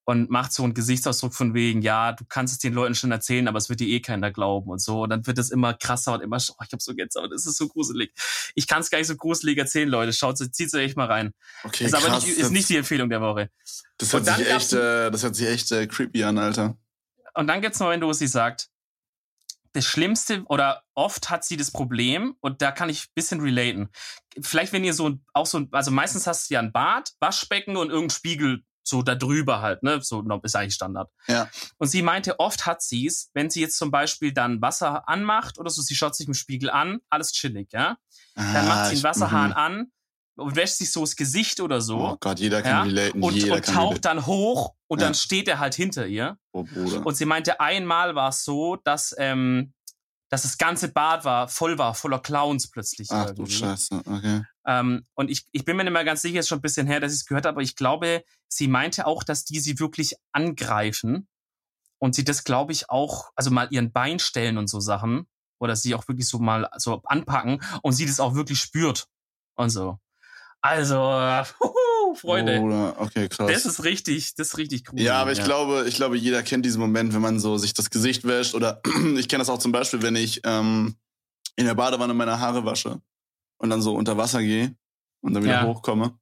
[0.09, 3.49] und macht so einen Gesichtsausdruck von wegen, ja, du kannst es den Leuten schon erzählen,
[3.49, 5.03] aber es wird dir eh keiner glauben und so.
[5.03, 7.57] Und dann wird es immer krasser und immer, oh, ich hab so Gänsehaut, das ist
[7.57, 8.13] so gruselig.
[8.55, 10.13] Ich kann es gar nicht so gruselig erzählen, Leute.
[10.13, 11.35] Schaut, zieht euch echt mal rein.
[11.65, 13.51] Okay, ist aber krass, nicht, ist nicht die Empfehlung der Woche.
[13.99, 16.79] das, hört sich echt, äh, das hört sich echt äh, creepy an, Alter.
[17.35, 18.71] Und dann gibt's noch einen, wo sie sagt,
[19.77, 23.89] das Schlimmste oder oft hat sie das Problem und da kann ich ein bisschen relaten.
[24.41, 27.77] Vielleicht wenn ihr so ein- auch so, also meistens hast du ja ein Bad, Waschbecken
[27.77, 31.11] und irgendein Spiegel so da drüber halt, ne, so ist eigentlich Standard.
[31.27, 31.49] Ja.
[31.79, 35.59] Und sie meinte, oft hat sie es, wenn sie jetzt zum Beispiel dann Wasser anmacht
[35.59, 37.97] oder so, sie schaut sich im Spiegel an, alles chillig, ja.
[38.37, 39.57] Dann Ah, macht sie den ich- Wasserhahn mhm.
[39.57, 39.93] an
[40.37, 41.99] und wäscht sich so das Gesicht oder so.
[41.99, 45.07] Oh Gott, jeder kann ja, relaten, und, jeder und taucht dann hoch und Ja.
[45.07, 46.39] dann steht er halt hinter ihr.
[46.53, 47.05] Oh, Bruder.
[47.05, 49.73] Und sie meinte, einmal war es so, dass, ähm,
[50.29, 53.09] dass das ganze Bad war, voll war, voller Clowns plötzlich.
[53.11, 53.53] Ach du irgendwie.
[53.53, 54.43] Scheiße, okay.
[54.67, 57.01] Ähm, und ich, ich bin mir nicht mehr ganz sicher, ist schon ein bisschen her,
[57.01, 60.17] dass ich es gehört habe, aber ich glaube, sie meinte auch, dass die sie wirklich
[60.33, 61.29] angreifen
[61.99, 65.29] und sie das, glaube ich, auch, also mal ihren Bein stellen und so Sachen
[65.59, 69.07] oder sie auch wirklich so mal so anpacken und sie das auch wirklich spürt
[69.55, 69.99] und so.
[70.67, 70.97] Also,
[71.61, 73.51] huhu, Freunde, Bruder, okay, krass.
[73.51, 75.01] das ist richtig, das ist richtig cool.
[75.01, 77.91] Ja, aber ich glaube, ich glaube, jeder kennt diesen Moment, wenn man so sich das
[77.91, 78.81] Gesicht wäscht oder
[79.17, 80.97] ich kenne das auch zum Beispiel, wenn ich ähm,
[81.55, 83.01] in der Badewanne meine Haare wasche
[83.59, 84.75] und dann so unter Wasser gehe
[85.21, 85.67] und dann wieder ja.
[85.67, 86.19] hochkomme.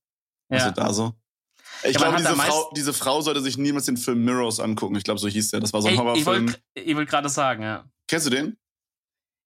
[0.50, 0.72] Also ja.
[0.72, 1.14] da so.
[1.82, 4.96] Ich ja, glaube, diese Frau, diese Frau sollte sich niemals den Film Mirrors angucken.
[4.96, 5.60] Ich glaube, so hieß der.
[5.60, 6.54] Das war so ein Horrorfilm.
[6.74, 7.84] Ich wollte gerade sagen, ja.
[8.08, 8.56] Kennst du den?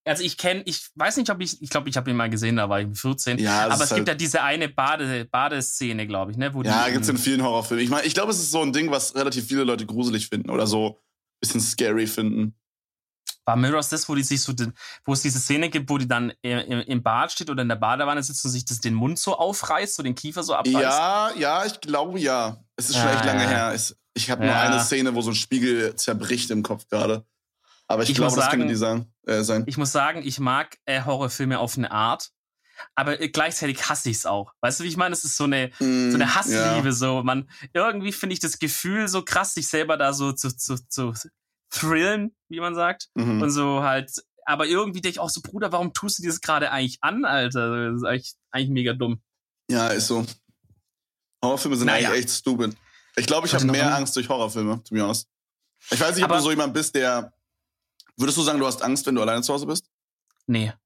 [0.09, 2.57] Also ich kenne, ich weiß nicht, ob ich, ich glaube, ich habe ihn mal gesehen,
[2.57, 3.39] da war ich 14.
[3.39, 6.53] Ja, aber es halt gibt ja diese eine Bade, Badeszene, glaube ich, ne?
[6.55, 7.85] Wo ja, gibt es in vielen Horrorfilmen.
[7.85, 10.51] Ich meine, ich glaube, es ist so ein Ding, was relativ viele Leute gruselig finden
[10.51, 10.95] oder so ein
[11.41, 12.55] bisschen scary finden.
[13.49, 14.53] War Mirrors das, wo die sich so,
[15.07, 17.77] wo es diese Szene gibt, wo die dann im, im Bad steht oder in der
[17.77, 20.77] Badewanne sitzt und sich das, den Mund so aufreißt, so den Kiefer so abreißt?
[20.77, 22.63] Ja, ja, ich glaube ja.
[22.77, 23.71] Es ist schon echt lange ja.
[23.71, 23.81] her.
[24.13, 27.25] Ich habe nur eine Szene, wo so ein Spiegel zerbricht im Kopf gerade.
[27.89, 29.65] Aber ich, ich glaube, das könnte die sagen, äh, sein.
[29.67, 32.31] Ich muss sagen, ich mag äh, Horrorfilme auf eine Art,
[32.95, 34.53] aber äh, gleichzeitig hasse ich es auch.
[34.61, 35.15] Weißt du, wie ich meine?
[35.15, 36.89] Es ist so eine, mm, so eine Hassliebe.
[36.89, 36.93] Ja.
[36.93, 40.77] So, man, irgendwie finde ich das Gefühl so krass, sich selber da so zu, zu,
[40.89, 41.15] zu
[41.71, 43.09] thrillen, wie man sagt.
[43.15, 43.43] Mhm.
[43.43, 44.13] Und so halt,
[44.45, 47.25] aber irgendwie denke ich auch so, Bruder, warum tust du dir das gerade eigentlich an,
[47.25, 47.93] Alter?
[47.93, 49.23] Das ist eigentlich, eigentlich mega dumm.
[49.71, 50.27] Ja, ist so.
[51.43, 52.09] Horrorfilme sind naja.
[52.09, 52.77] eigentlich echt stupid.
[53.17, 55.27] Ich glaube, ich habe mehr Angst durch Horrorfilme, to be honest.
[55.91, 57.33] Ich weiß nicht, ob aber, du so jemand bist, der
[58.19, 59.87] Würdest du sagen, du hast Angst, wenn du alleine zu Hause bist?
[60.47, 60.73] Nee.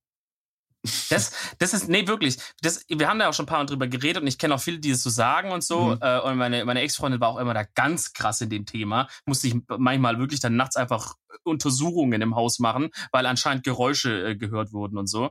[1.10, 2.38] Das, das ist, nee, wirklich.
[2.60, 4.60] Das, wir haben da auch schon ein paar Mal drüber geredet und ich kenne auch
[4.60, 5.94] viele, die das so sagen und so.
[5.94, 5.98] Mhm.
[6.00, 9.06] Äh, und meine, meine Ex-Freundin war auch immer da ganz krass in dem Thema.
[9.24, 14.36] Musste ich manchmal wirklich dann nachts einfach Untersuchungen im Haus machen, weil anscheinend Geräusche äh,
[14.36, 15.30] gehört wurden und so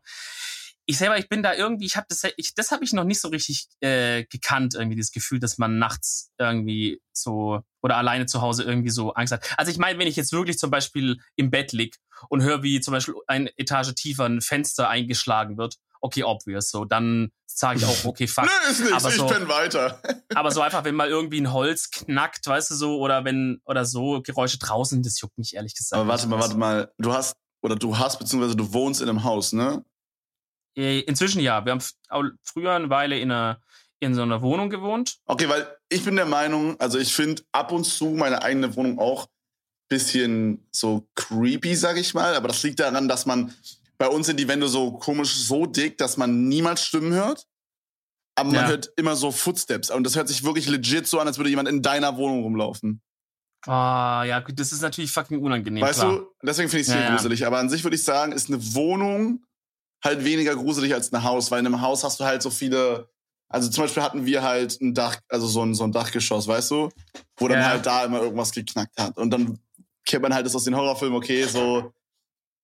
[0.86, 3.22] ich selber, ich bin da irgendwie, ich habe das, ich, das habe ich noch nicht
[3.22, 8.42] so richtig äh, gekannt, irgendwie das Gefühl, dass man nachts irgendwie so oder alleine zu
[8.42, 9.48] Hause irgendwie so Angst hat.
[9.58, 11.98] Also ich meine, wenn ich jetzt wirklich zum Beispiel im Bett lieg
[12.30, 16.86] und höre, wie zum Beispiel eine Etage tiefer ein Fenster eingeschlagen wird, okay, obvious, so,
[16.86, 18.46] dann sage ich auch, okay, fuck.
[18.66, 20.02] Nö, ist nicht, aber so, ich bin weiter.
[20.36, 23.86] aber so einfach, wenn mal irgendwie ein Holz knackt, weißt du so, oder wenn, oder
[23.86, 26.00] so Geräusche draußen, das juckt mich ehrlich gesagt.
[26.00, 29.24] Aber warte mal, warte mal, du hast, oder du hast, beziehungsweise du wohnst in einem
[29.24, 29.86] Haus, ne?
[30.76, 31.66] Äh, inzwischen ja.
[31.66, 31.84] Wir haben
[32.44, 33.62] früher eine Weile in einer
[34.00, 35.20] in so einer Wohnung gewohnt.
[35.26, 38.98] Okay, weil ich bin der Meinung, also ich finde ab und zu meine eigene Wohnung
[38.98, 39.28] auch
[39.92, 42.34] bisschen so creepy, sag ich mal.
[42.36, 43.54] Aber das liegt daran, dass man
[43.98, 47.46] bei uns sind die Wände so komisch, so dick, dass man niemals Stimmen hört.
[48.36, 48.68] Aber man ja.
[48.68, 49.92] hört immer so Footsteps.
[49.92, 53.02] Und das hört sich wirklich legit so an, als würde jemand in deiner Wohnung rumlaufen.
[53.68, 55.84] Ah, oh, ja, gut, das ist natürlich fucking unangenehm.
[55.84, 56.18] Weißt klar.
[56.18, 57.46] du, deswegen finde ich es viel ja, gruselig.
[57.46, 59.44] Aber an sich würde ich sagen, ist eine Wohnung
[60.04, 63.10] halt weniger gruselig als ein Haus, weil in einem Haus hast du halt so viele.
[63.50, 66.72] Also zum Beispiel hatten wir halt ein Dach, also so ein, so ein Dachgeschoss, weißt
[66.72, 66.90] du,
[67.36, 67.70] wo dann ja.
[67.70, 69.18] halt da immer irgendwas geknackt hat.
[69.18, 69.60] Und dann
[70.06, 71.92] kennt man halt das aus den Horrorfilmen, okay, so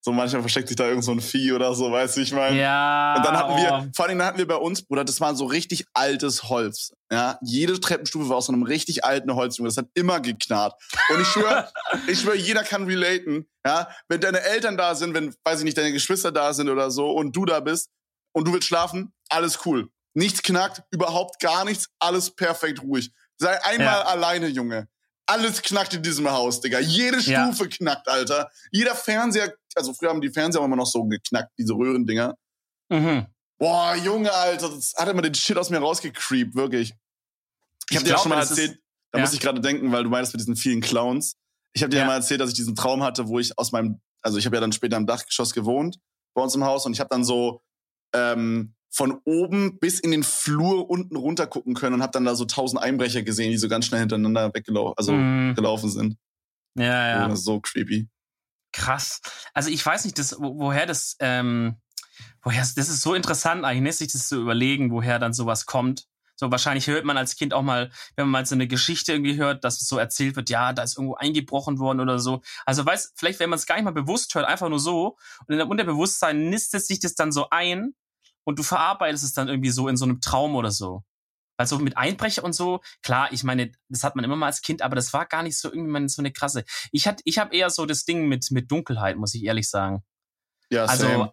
[0.07, 2.57] so manchmal versteckt sich da irgend so ein Vieh oder so, weißt du, ich meine.
[2.57, 3.17] Ja.
[3.17, 3.57] Und dann hatten oh.
[3.57, 6.93] wir, vor allem dann hatten wir bei uns, Bruder, das war so richtig altes Holz.
[7.11, 10.81] Ja, jede Treppenstufe war aus so einem richtig alten Holz, Das hat immer geknarrt.
[11.13, 11.69] Und ich schwöre,
[12.07, 13.49] ich schwöre, jeder kann relaten.
[13.65, 16.89] Ja, wenn deine Eltern da sind, wenn, weiß ich nicht, deine Geschwister da sind oder
[16.89, 17.89] so und du da bist
[18.31, 19.89] und du willst schlafen, alles cool.
[20.13, 23.11] Nichts knackt, überhaupt gar nichts, alles perfekt ruhig.
[23.37, 24.01] Sei einmal ja.
[24.03, 24.87] alleine, Junge.
[25.29, 26.79] Alles knackt in diesem Haus, Digga.
[26.79, 27.69] Jede Stufe ja.
[27.69, 28.49] knackt, Alter.
[28.71, 32.35] Jeder Fernseher, also früher haben die Fernseher immer noch so geknackt, diese Röhrendinger.
[32.89, 33.27] Mhm.
[33.59, 36.93] Boah, Junge, Alter, das hat immer den Shit aus mir rausgecreept, wirklich.
[37.89, 38.79] Ich, hab dir ja schon mal erzählt,
[39.11, 39.25] da ja.
[39.25, 41.35] muss ich gerade denken, weil du meinst mit diesen vielen Clowns.
[41.73, 42.03] Ich habe dir ja.
[42.03, 44.55] ja mal erzählt, dass ich diesen Traum hatte, wo ich aus meinem, also ich habe
[44.55, 45.97] ja dann später im Dachgeschoss gewohnt
[46.33, 47.61] bei uns im Haus und ich habe dann so
[48.13, 52.35] ähm, von oben bis in den Flur unten runter gucken können und habe dann da
[52.35, 55.55] so tausend Einbrecher gesehen, die so ganz schnell hintereinander weggelaufen, also mm.
[55.55, 56.17] gelaufen sind.
[56.75, 57.35] Ja, ja.
[57.35, 58.07] so creepy.
[58.71, 59.21] Krass.
[59.53, 61.77] Also ich weiß nicht, das, woher das, ähm,
[62.43, 66.05] woher das ist so interessant eigentlich, ne, sich das zu überlegen, woher dann sowas kommt.
[66.35, 69.37] So wahrscheinlich hört man als Kind auch mal, wenn man mal so eine Geschichte irgendwie
[69.37, 72.41] hört, dass es so erzählt wird, ja, da ist irgendwo eingebrochen worden oder so.
[72.65, 75.53] Also weiß, vielleicht wenn man es gar nicht mal bewusst hört, einfach nur so und
[75.53, 77.95] in der Unterbewusstsein nistet sich das dann so ein
[78.47, 81.03] und du verarbeitest es dann irgendwie so in so einem Traum oder so.
[81.57, 84.81] Also mit Einbrecher und so, klar, ich meine, das hat man immer mal als Kind,
[84.81, 86.63] aber das war gar nicht so irgendwie so eine krasse.
[86.93, 90.01] Ich hatte, ich habe eher so das Ding mit mit Dunkelheit, muss ich ehrlich sagen.
[90.69, 91.31] Ja, also same.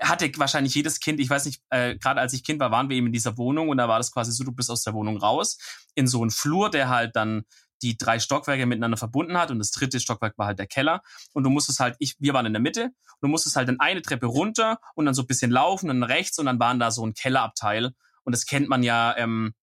[0.00, 1.18] hatte wahrscheinlich jedes Kind.
[1.18, 3.68] Ich weiß nicht, äh, gerade als ich Kind war, waren wir eben in dieser Wohnung
[3.68, 5.58] und da war das quasi so, du bist aus der Wohnung raus
[5.96, 7.42] in so einen Flur, der halt dann
[7.82, 11.44] die drei Stockwerke miteinander verbunden hat und das dritte Stockwerk war halt der Keller und
[11.44, 14.02] du musstest halt, ich, wir waren in der Mitte und du musstest halt dann eine
[14.02, 16.90] Treppe runter und dann so ein bisschen laufen und dann rechts und dann waren da
[16.90, 17.92] so ein Kellerabteil
[18.24, 19.54] und das kennt man ja, ähm,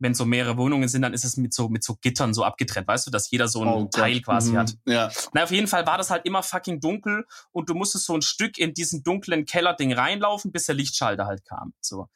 [0.00, 2.86] wenn so mehrere Wohnungen sind, dann ist es mit so mit so Gittern so abgetrennt,
[2.86, 4.58] weißt du, dass jeder so ein oh Teil quasi mhm.
[4.58, 4.74] hat.
[4.86, 5.10] Ja.
[5.32, 8.22] Na, auf jeden Fall war das halt immer fucking dunkel und du musstest so ein
[8.22, 11.72] Stück in diesen dunklen Kellerding reinlaufen, bis der Lichtschalter halt kam.
[11.80, 12.08] So.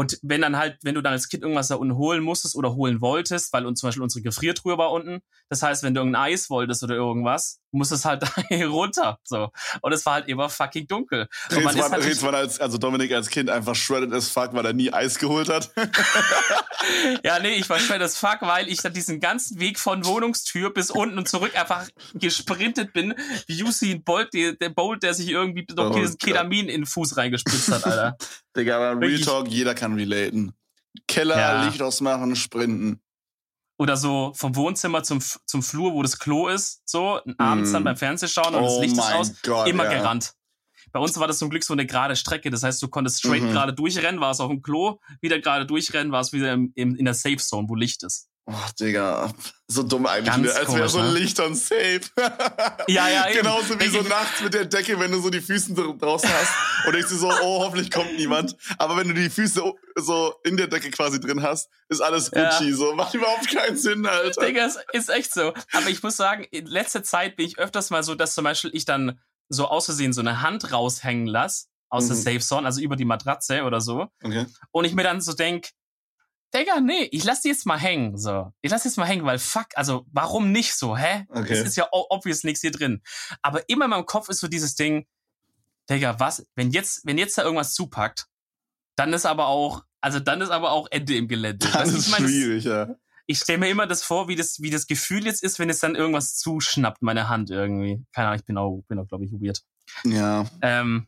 [0.00, 2.74] Und wenn dann halt, wenn du dann als Kind irgendwas da unten holen musstest oder
[2.74, 6.22] holen wolltest, weil uns zum Beispiel unsere Gefriertruhe war unten, das heißt, wenn du irgendein
[6.22, 9.18] Eis wolltest oder irgendwas, musstest halt da runter.
[9.24, 9.50] So.
[9.82, 11.28] Und es war halt immer fucking dunkel.
[11.50, 14.64] Redst man, man, halt man als, also Dominik als Kind einfach shredded as fuck, weil
[14.64, 15.70] er nie Eis geholt hat?
[17.22, 20.72] ja, nee, ich war shredded as fuck, weil ich dann diesen ganzen Weg von Wohnungstür
[20.72, 23.14] bis unten und zurück einfach gesprintet bin,
[23.46, 27.18] wie Usain Bolt, der, der Bolt, der sich irgendwie noch oh, Ketamin in den Fuß
[27.18, 28.16] reingespritzt hat, Alter.
[28.56, 30.52] Digga, aber Real Talk, jeder kann relaten.
[31.06, 31.64] Keller, ja.
[31.64, 33.00] Licht ausmachen, sprinten
[33.80, 37.72] oder so vom Wohnzimmer zum, zum Flur, wo das Klo ist, so, abends mm.
[37.72, 39.98] dann beim Fernsehen schauen und oh das Licht ist aus, Gott, immer ja.
[39.98, 40.34] gerannt.
[40.92, 42.50] Bei uns war das zum Glück so eine gerade Strecke.
[42.50, 43.52] Das heißt, du konntest straight mhm.
[43.52, 46.94] gerade durchrennen, war es auf dem Klo, wieder gerade durchrennen, war es wieder im, im,
[46.96, 48.28] in der Safe Zone, wo Licht ist.
[48.46, 49.32] Ach, Digga.
[49.68, 50.52] So dumm eigentlich, ne?
[50.52, 51.18] als wäre so ein ne?
[51.20, 52.00] Licht on safe.
[52.88, 53.38] ja, ja, eben.
[53.42, 56.94] Genauso wie so nachts mit der Decke, wenn du so die Füße draußen hast und
[56.94, 58.56] du so, oh, hoffentlich kommt niemand.
[58.78, 59.62] Aber wenn du die Füße
[59.96, 62.70] so in der Decke quasi drin hast, ist alles Gucci.
[62.70, 62.76] Ja.
[62.76, 64.46] So, macht überhaupt keinen Sinn, Alter.
[64.46, 65.52] Digga, ist, ist echt so.
[65.72, 68.70] Aber ich muss sagen, in letzter Zeit bin ich öfters mal so, dass zum Beispiel
[68.74, 72.08] ich dann so aus Versehen so eine Hand raushängen lasse aus mhm.
[72.08, 74.06] der Safe Zone, also über die Matratze oder so.
[74.22, 74.46] Okay.
[74.70, 75.70] Und ich mir dann so denk,
[76.54, 78.52] Digga, nee, ich lass die jetzt mal hängen, so.
[78.60, 81.26] Ich lass jetzt mal hängen, weil fuck, also warum nicht so, hä?
[81.28, 81.52] Okay.
[81.52, 83.02] Es ist ja obvious nichts hier drin.
[83.42, 85.06] Aber immer in meinem Kopf ist so dieses Ding,
[85.88, 88.26] Digga, was, wenn jetzt, wenn jetzt da irgendwas zupackt,
[88.96, 91.68] dann ist aber auch, also dann ist aber auch Ende im Gelände.
[91.72, 92.96] Das ist ich mein, schwierig, das, ja.
[93.26, 95.78] Ich stelle mir immer das vor, wie das, wie das Gefühl jetzt ist, wenn es
[95.78, 98.04] dann irgendwas zuschnappt, meine Hand irgendwie.
[98.12, 99.62] Keine Ahnung, ich bin auch, bin auch, glaube ich, weird.
[100.04, 100.46] Ja.
[100.62, 101.06] Ähm,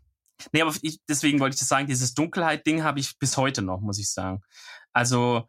[0.53, 3.81] nee, aber ich, deswegen wollte ich das sagen, dieses Dunkelheit-Ding habe ich bis heute noch,
[3.81, 4.41] muss ich sagen.
[4.93, 5.49] Also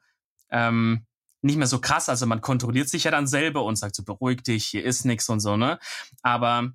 [0.50, 1.06] ähm,
[1.42, 2.10] nicht mehr so krass.
[2.10, 5.30] Also man kontrolliert sich ja dann selber und sagt so, beruhig dich, hier ist nichts
[5.30, 5.80] und so, ne?
[6.22, 6.72] Aber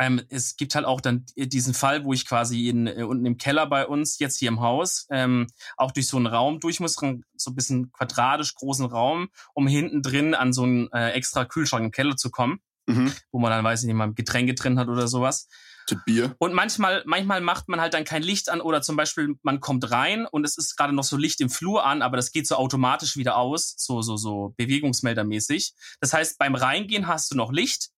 [0.00, 3.36] ähm, es gibt halt auch dann diesen Fall, wo ich quasi in, äh, unten im
[3.36, 6.94] Keller bei uns, jetzt hier im Haus, ähm, auch durch so einen Raum durch muss,
[6.94, 11.84] so ein bisschen quadratisch großen Raum, um hinten drin an so einen äh, extra Kühlschrank
[11.84, 13.12] im Keller zu kommen, mhm.
[13.32, 15.48] wo man dann, weiß ich nicht, mal Getränke drin hat oder sowas.
[15.96, 16.34] Bier.
[16.38, 19.90] Und manchmal, manchmal macht man halt dann kein Licht an oder zum Beispiel man kommt
[19.90, 22.56] rein und es ist gerade noch so Licht im Flur an, aber das geht so
[22.56, 25.74] automatisch wieder aus, so, so, so Bewegungsmeldermäßig.
[26.00, 27.90] Das heißt, beim Reingehen hast du noch Licht.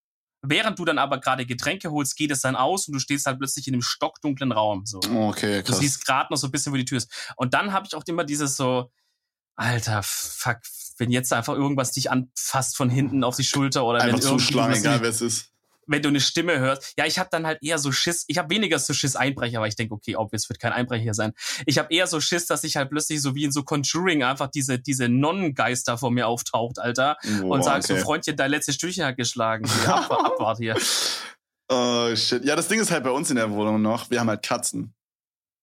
[0.42, 3.38] Während du dann aber gerade Getränke holst, geht es dann aus und du stehst halt
[3.38, 4.86] plötzlich in einem stockdunklen Raum.
[4.86, 4.98] So.
[4.98, 5.76] Okay, krass.
[5.76, 7.12] Du siehst gerade noch so ein bisschen, wo die Tür ist.
[7.36, 8.90] Und dann habe ich auch immer dieses so,
[9.56, 10.60] Alter, fuck,
[10.96, 14.74] wenn jetzt einfach irgendwas dich anfasst von hinten auf die Schulter oder einfach wenn zuschlagen,
[14.74, 15.49] egal wer es ist
[15.90, 16.94] wenn du eine Stimme hörst.
[16.96, 18.24] Ja, ich habe dann halt eher so Schiss.
[18.28, 21.14] Ich habe weniger so Schiss Einbrecher, weil ich denke, okay, ob es wird kein Einbrecher
[21.14, 21.32] sein.
[21.66, 24.48] Ich habe eher so Schiss, dass ich halt plötzlich so wie in so Conjuring einfach
[24.48, 27.98] diese diese Nonnengeister vor mir auftaucht, Alter, Boah, und sagst okay.
[27.98, 29.68] so Freundchen, dein letztes Stückchen hat geschlagen.
[29.80, 30.76] Hier, ab, abwart hier.
[31.68, 32.44] Oh shit.
[32.44, 34.94] Ja, das Ding ist halt bei uns in der Wohnung noch, wir haben halt Katzen.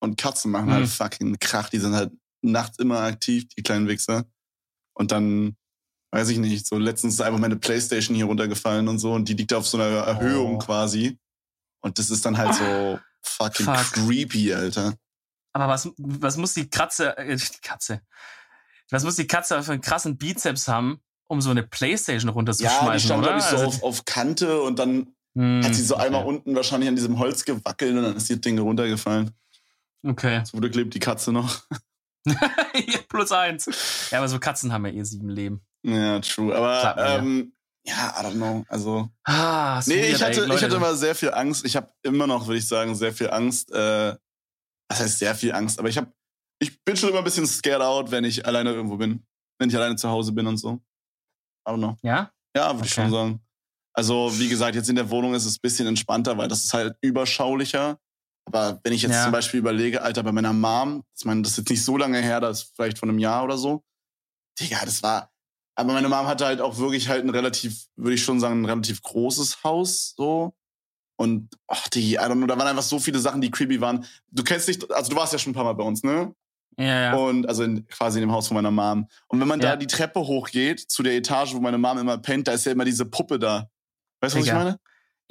[0.00, 0.88] Und Katzen machen halt hm.
[0.88, 2.12] fucking Krach, die sind halt
[2.42, 4.24] nachts immer aktiv, die kleinen Wichser.
[4.94, 5.56] Und dann
[6.10, 9.34] weiß ich nicht, so letztens ist einfach meine Playstation hier runtergefallen und so und die
[9.34, 10.58] liegt auf so einer Erhöhung oh.
[10.58, 11.18] quasi.
[11.80, 13.92] Und das ist dann halt so fucking Fuck.
[13.92, 14.94] creepy, Alter.
[15.52, 18.02] Aber was, was muss die Katze, äh, die Katze,
[18.90, 22.92] was muss die Katze für einen krassen Bizeps haben, um so eine Playstation runterzuschmeißen, ja,
[22.92, 23.36] die stand, oder?
[23.36, 26.06] Ich, so also, auf, auf Kante und dann hm, hat sie so okay.
[26.06, 29.30] einmal unten wahrscheinlich an diesem Holz gewackelt und dann ist das Ding runtergefallen.
[30.06, 30.42] Okay.
[30.44, 31.62] So lebt die Katze noch.
[33.08, 34.08] Plus eins.
[34.10, 35.60] Ja, aber so Katzen haben ja eh sieben Leben.
[35.92, 36.54] Ja, true.
[36.54, 37.52] Aber ähm,
[37.84, 38.64] ja, I don't know.
[38.68, 39.08] Also.
[39.24, 41.64] Ah, nee, ich hatte, ich hatte immer sehr viel Angst.
[41.64, 43.70] Ich habe immer noch, würde ich sagen, sehr viel Angst.
[43.72, 44.16] Äh,
[44.90, 45.78] was heißt sehr viel Angst?
[45.78, 46.12] Aber ich habe,
[46.60, 49.24] ich bin schon immer ein bisschen scared out, wenn ich alleine irgendwo bin.
[49.58, 50.80] Wenn ich alleine zu Hause bin und so.
[51.66, 51.96] I don't know.
[52.02, 52.30] Ja?
[52.56, 52.86] Ja, würde okay.
[52.86, 53.40] ich schon sagen.
[53.94, 56.74] Also, wie gesagt, jetzt in der Wohnung ist es ein bisschen entspannter, weil das ist
[56.74, 57.98] halt überschaulicher.
[58.46, 59.24] Aber wenn ich jetzt ja.
[59.24, 62.20] zum Beispiel überlege, Alter, bei meiner Mom, ich meine, das ist jetzt nicht so lange
[62.20, 63.84] her, das ist vielleicht von einem Jahr oder so.
[64.58, 65.30] Digga, das war,
[65.78, 68.64] aber meine Mom hatte halt auch wirklich halt ein relativ, würde ich schon sagen, ein
[68.64, 70.52] relativ großes Haus, so.
[71.16, 74.04] Und, ach, die, I don't know, da waren einfach so viele Sachen, die creepy waren.
[74.32, 76.34] Du kennst dich, also du warst ja schon ein paar Mal bei uns, ne?
[76.76, 77.14] Ja, ja.
[77.14, 79.08] Und, also in, quasi in dem Haus von meiner Mom.
[79.28, 79.70] Und wenn man ja.
[79.70, 82.72] da die Treppe hochgeht, zu der Etage, wo meine Mom immer pennt, da ist ja
[82.72, 83.70] immer diese Puppe da.
[84.20, 84.80] Weißt du, was ich meine?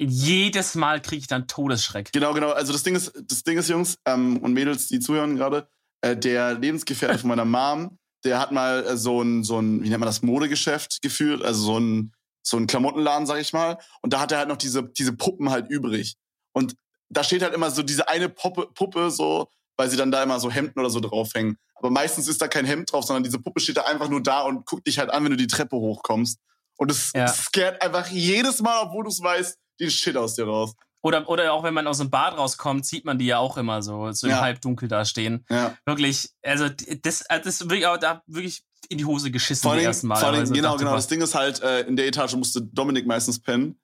[0.00, 2.10] Jedes Mal kriege ich dann Todesschreck.
[2.12, 2.52] Genau, genau.
[2.52, 5.68] Also das Ding ist, das Ding ist, Jungs ähm, und Mädels, die zuhören gerade,
[6.00, 9.88] äh, der Lebensgefährte von meiner Mom, der hat mal äh, so ein, so ein, wie
[9.88, 13.78] nennt man das, Modegeschäft geführt, also so ein, so ein Klamottenladen, sag ich mal.
[14.00, 16.16] Und da hat er halt noch diese, diese Puppen halt übrig.
[16.52, 16.74] Und
[17.08, 20.40] da steht halt immer so diese eine Puppe, Puppe so, weil sie dann da immer
[20.40, 21.56] so Hemden oder so draufhängen.
[21.76, 24.42] Aber meistens ist da kein Hemd drauf, sondern diese Puppe steht da einfach nur da
[24.42, 26.38] und guckt dich halt an, wenn du die Treppe hochkommst.
[26.76, 27.28] Und es ja.
[27.28, 30.74] scared einfach jedes Mal, obwohl du es weißt, den Shit aus dir raus.
[31.02, 33.82] Oder, oder auch wenn man aus dem Bad rauskommt, sieht man die ja auch immer
[33.82, 34.40] so, so im ja.
[34.40, 35.44] Halbdunkel da stehen.
[35.48, 35.76] Ja.
[35.86, 39.84] Wirklich, also das, das ist wirklich, auch da wirklich in die Hose geschissen vor allem,
[39.84, 40.16] ersten Mal.
[40.16, 40.94] Vor allem, also genau, genau.
[40.94, 43.78] Das Ding ist halt, äh, in der Etage musste Dominik meistens pennen.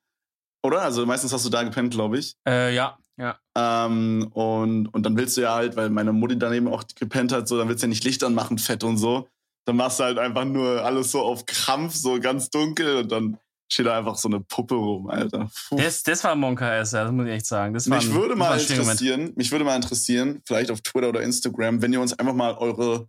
[0.64, 0.82] Oder?
[0.82, 2.36] Also meistens hast du da gepennt, glaube ich.
[2.48, 3.38] Äh, ja, ja.
[3.56, 7.46] Ähm, und, und dann willst du ja halt, weil meine Mutti daneben auch gepennt hat,
[7.46, 9.28] so, dann willst du ja nicht Licht anmachen, fett und so.
[9.66, 13.38] Dann machst du halt einfach nur alles so auf Krampf, so ganz dunkel und dann
[13.74, 15.50] steht da einfach so eine Puppe rum, Alter.
[15.72, 17.74] Das, das war Monka S, das muss ich echt sagen.
[17.74, 21.22] Das war mich ein, würde mal interessieren, mich würde mal interessieren, vielleicht auf Twitter oder
[21.22, 23.08] Instagram, wenn ihr uns einfach mal eure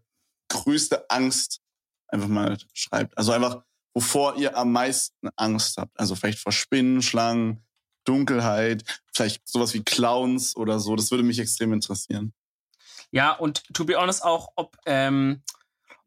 [0.50, 1.62] größte Angst
[2.08, 3.18] einfach mal schreibt.
[3.18, 5.98] Also einfach, wovor ihr am meisten Angst habt.
[6.00, 7.64] Also vielleicht vor Spinnen, Schlangen,
[8.04, 10.96] Dunkelheit, vielleicht sowas wie Clowns oder so.
[10.96, 12.34] Das würde mich extrem interessieren.
[13.12, 15.44] Ja, und to be honest auch, ob, ähm,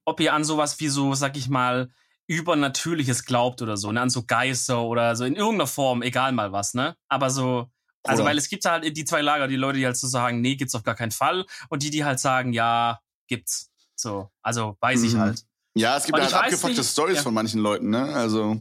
[0.05, 1.91] ob ihr an sowas wie so, sag ich mal,
[2.29, 4.01] Übernatürliches glaubt oder so, ne?
[4.01, 6.95] An so Geister oder so in irgendeiner Form, egal mal was, ne?
[7.09, 7.71] Aber so,
[8.05, 8.31] also oder?
[8.31, 10.75] weil es gibt halt die zwei Lager, die Leute, die halt so sagen, nee, gibt's
[10.75, 13.71] auf gar keinen Fall, und die, die halt sagen, ja, gibt's.
[13.97, 15.07] So, also weiß mhm.
[15.07, 15.45] ich halt.
[15.75, 17.23] Ja, es gibt ja halt abgefuckte Stories ja.
[17.23, 18.15] von manchen Leuten, ne?
[18.15, 18.61] Also.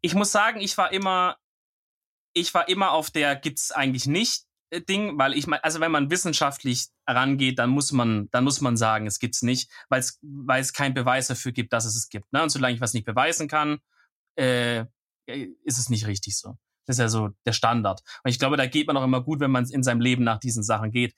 [0.00, 1.36] Ich muss sagen, ich war immer,
[2.32, 4.44] ich war immer auf der gibt's eigentlich nicht
[4.80, 8.76] Ding, weil ich meine, also wenn man wissenschaftlich rangeht, dann muss man, dann muss man
[8.76, 12.08] sagen, es gibt's nicht, weil es, weil es keinen Beweis dafür gibt, dass es es
[12.08, 12.32] gibt.
[12.32, 12.42] Ne?
[12.42, 13.78] Und solange ich was nicht beweisen kann,
[14.36, 14.86] äh,
[15.26, 16.56] ist es nicht richtig so.
[16.86, 18.00] Das ist ja so der Standard.
[18.24, 20.38] Und ich glaube, da geht man auch immer gut, wenn man in seinem Leben nach
[20.38, 21.14] diesen Sachen geht.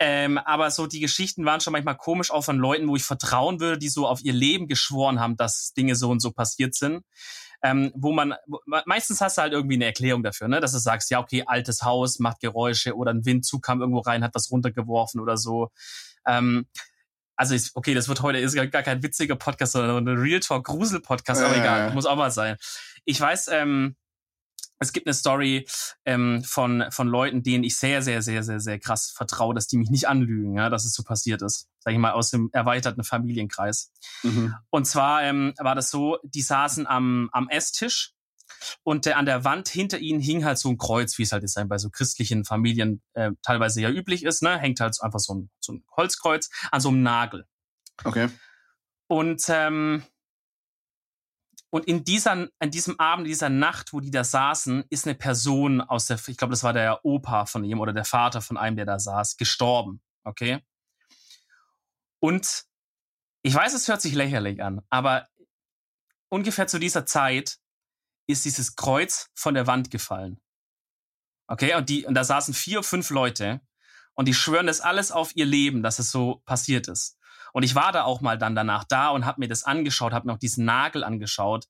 [0.00, 3.58] Ähm, aber so die Geschichten waren schon manchmal komisch, auch von Leuten, wo ich vertrauen
[3.58, 7.02] würde, die so auf ihr Leben geschworen haben, dass Dinge so und so passiert sind.
[7.62, 8.34] Ähm, wo man,
[8.86, 10.60] meistens hast du halt irgendwie eine Erklärung dafür, ne?
[10.60, 14.22] dass du sagst, ja, okay, altes Haus, macht Geräusche oder ein Windzug kam irgendwo rein,
[14.22, 15.70] hat was runtergeworfen oder so.
[16.24, 16.66] Ähm,
[17.34, 20.66] also ist, okay, das wird heute ist gar kein witziger Podcast, sondern ein Real Talk
[20.66, 21.60] Grusel Podcast, aber äh.
[21.60, 22.56] egal, muss auch mal sein.
[23.04, 23.96] Ich weiß, ähm,
[24.80, 25.66] es gibt eine Story
[26.04, 29.76] ähm, von, von Leuten, denen ich sehr, sehr, sehr, sehr, sehr krass vertraue, dass die
[29.76, 31.68] mich nicht anlügen, ja, dass es so passiert ist.
[31.88, 33.90] Sag ich mal, aus dem erweiterten Familienkreis.
[34.22, 34.54] Mhm.
[34.68, 38.12] Und zwar ähm, war das so, die saßen am, am Esstisch
[38.82, 41.44] und äh, an der Wand hinter ihnen hing halt so ein Kreuz, wie es halt
[41.44, 44.58] ist, bei so christlichen Familien äh, teilweise ja üblich ist, ne?
[44.58, 47.46] Hängt halt einfach so ein, so ein Holzkreuz an so einem Nagel.
[48.04, 48.28] Okay.
[49.06, 50.02] Und ähm,
[51.70, 55.80] und in dieser, an diesem Abend, dieser Nacht, wo die da saßen, ist eine Person
[55.80, 58.76] aus der, ich glaube, das war der Opa von ihm oder der Vater von einem,
[58.76, 60.02] der da saß, gestorben.
[60.24, 60.62] Okay?
[62.20, 62.64] Und
[63.42, 65.28] ich weiß, es hört sich lächerlich an, aber
[66.28, 67.58] ungefähr zu dieser Zeit
[68.26, 70.40] ist dieses Kreuz von der Wand gefallen.
[71.46, 71.74] Okay?
[71.74, 73.60] Und die, und da saßen vier, fünf Leute
[74.14, 77.16] und die schwören das alles auf ihr Leben, dass es so passiert ist.
[77.52, 80.26] Und ich war da auch mal dann danach da und habe mir das angeschaut, habe
[80.26, 81.66] mir auch diesen Nagel angeschaut.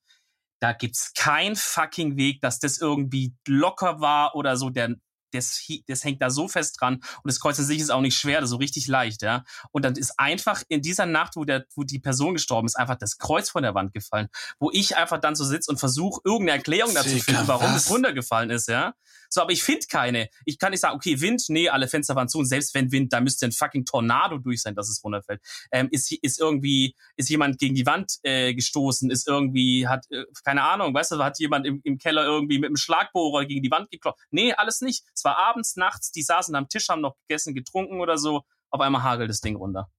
[0.61, 4.71] Da gibt's kein fucking Weg, dass das irgendwie locker war oder so.
[4.71, 4.97] Der,
[5.33, 8.17] das, das hängt da so fest dran und das Kreuz an sich ist auch nicht
[8.17, 9.45] schwer, das ist so richtig leicht, ja.
[9.71, 12.97] Und dann ist einfach in dieser Nacht, wo der, wo die Person gestorben ist, einfach
[12.97, 16.59] das Kreuz von der Wand gefallen, wo ich einfach dann so sitze und versuche irgendeine
[16.59, 18.95] Erklärung dazu zu finden, warum es runtergefallen ist, ja.
[19.31, 20.29] So, aber ich finde keine.
[20.45, 23.13] Ich kann nicht sagen, okay, Wind, nee, alle Fenster waren zu und selbst wenn Wind,
[23.13, 25.41] da müsste ein fucking Tornado durch sein, dass es runterfällt.
[25.71, 30.25] Ähm, ist, ist irgendwie, ist jemand gegen die Wand äh, gestoßen, ist irgendwie, hat, äh,
[30.45, 33.71] keine Ahnung, weißt du, hat jemand im, im Keller irgendwie mit einem Schlagbohrer gegen die
[33.71, 34.21] Wand geklopft.
[34.31, 35.05] Nee, alles nicht.
[35.19, 38.43] Es war abends, nachts, die saßen am Tisch, haben noch gegessen, getrunken oder so.
[38.71, 39.91] Auf einmal hagelt das Ding runter.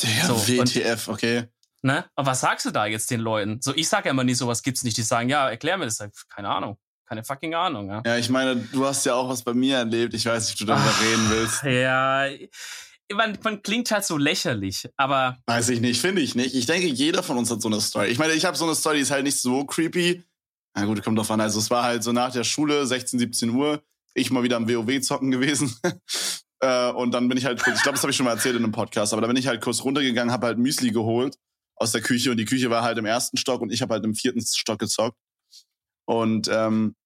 [0.00, 1.48] Der so, WTF, und, okay.
[1.82, 2.04] Ne?
[2.14, 3.60] Aber was sagst du da jetzt den Leuten?
[3.60, 4.96] So, ich sag ja immer nie, sowas gibt's nicht.
[4.96, 5.98] Die sagen, ja, erklär mir das.
[6.28, 6.78] Keine Ahnung.
[7.06, 8.02] Keine fucking Ahnung, ja.
[8.06, 10.14] Ja, ich meine, du hast ja auch was bei mir erlebt.
[10.14, 11.62] Ich weiß nicht, ob du darüber Ach, reden willst.
[11.64, 12.28] Ja,
[13.12, 15.38] man, man klingt halt so lächerlich, aber.
[15.46, 16.54] Weiß ich nicht, finde ich nicht.
[16.54, 18.08] Ich denke, jeder von uns hat so eine Story.
[18.08, 20.22] Ich meine, ich habe so eine Story, die ist halt nicht so creepy.
[20.74, 21.40] Na gut, kommt drauf an.
[21.40, 23.82] Also es war halt so nach der Schule, 16, 17 Uhr,
[24.14, 25.74] ich mal wieder am WoW zocken gewesen.
[26.60, 28.56] Äh, und dann bin ich halt kurz, ich glaube, das habe ich schon mal erzählt
[28.56, 31.38] in einem Podcast, aber da bin ich halt kurz runtergegangen, habe halt Müsli geholt
[31.76, 34.04] aus der Küche und die Küche war halt im ersten Stock und ich habe halt
[34.04, 35.16] im vierten Stock gezockt.
[36.04, 36.96] Und ähm,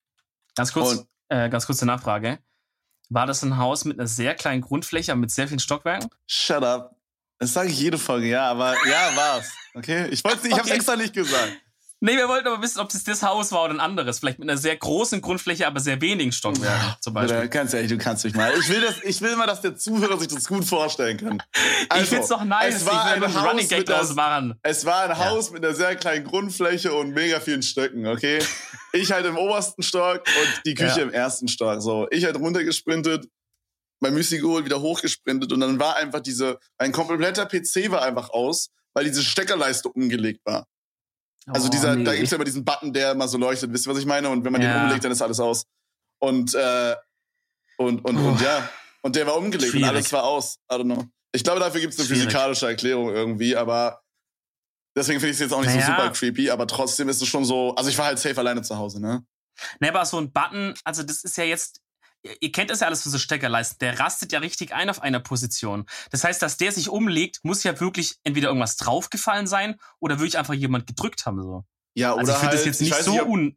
[0.55, 2.38] ganz kurz, und, äh, ganz kurze Nachfrage.
[3.11, 6.09] War das ein Haus mit einer sehr kleinen Grundfläche, mit sehr vielen Stockwerken?
[6.27, 6.97] Shut up.
[7.38, 9.53] Das sage ich jede Folge, ja, aber ja, war's.
[9.75, 10.09] Okay?
[10.11, 10.62] Ich wollte, ich okay.
[10.62, 11.53] hab's extra nicht gesagt.
[12.05, 14.19] Nee, wir wollten aber wissen, ob das das Haus war oder ein anderes.
[14.19, 17.38] Vielleicht mit einer sehr großen Grundfläche, aber sehr wenigen Stockwerken zum Beispiel.
[17.38, 18.53] Oder, ganz ehrlich, du kannst mich mal.
[18.59, 21.41] Ich will, das, ich will mal, dass der Zuhörer sich das gut vorstellen kann.
[21.88, 22.75] Also, ich find's doch nice.
[22.75, 24.59] Es war ein Haus Running Gag draus machen.
[24.62, 25.31] Es war ein ja.
[25.31, 28.41] Haus mit einer sehr kleinen Grundfläche und mega vielen Stöcken, okay?
[28.93, 31.03] ich halt im obersten Stock und die Küche ja.
[31.03, 31.81] im ersten Stock.
[31.83, 33.29] So, ich halt runtergesprintet,
[34.01, 38.31] mein Müsli geholt, wieder hochgesprintet und dann war einfach diese, ein kompletter PC war einfach
[38.31, 40.67] aus, weil diese Steckerleiste umgelegt war.
[41.46, 42.05] Also dieser, oh, nee.
[42.05, 43.72] da gibt's ja immer diesen Button, der immer so leuchtet.
[43.72, 44.28] Wisst ihr, was ich meine?
[44.28, 44.74] Und wenn man ja.
[44.74, 45.64] den umlegt, dann ist alles aus.
[46.20, 46.94] Und äh,
[47.78, 48.28] Und, und, oh.
[48.28, 48.68] und ja,
[49.00, 49.88] und der war umgelegt Schwierig.
[49.88, 50.59] und alles war aus.
[50.70, 51.05] I don't know.
[51.33, 52.24] Ich glaube, dafür gibt es eine Schwierig.
[52.24, 54.02] physikalische Erklärung irgendwie, aber
[54.96, 55.87] deswegen finde ich es jetzt auch nicht naja.
[55.87, 58.62] so super creepy, aber trotzdem ist es schon so, also ich war halt safe alleine
[58.62, 59.24] zu Hause, ne?
[59.81, 61.81] Ne, aber so ein Button, also das ist ja jetzt,
[62.41, 65.21] ihr kennt das ja alles für so Steckerleisten, der rastet ja richtig ein auf einer
[65.21, 65.87] Position.
[66.11, 70.39] Das heißt, dass der sich umlegt, muss ja wirklich entweder irgendwas draufgefallen sein oder wirklich
[70.39, 71.65] einfach jemand gedrückt haben, so.
[71.95, 73.57] Ja, also oder also ich finde halt, das jetzt nicht so nicht, un.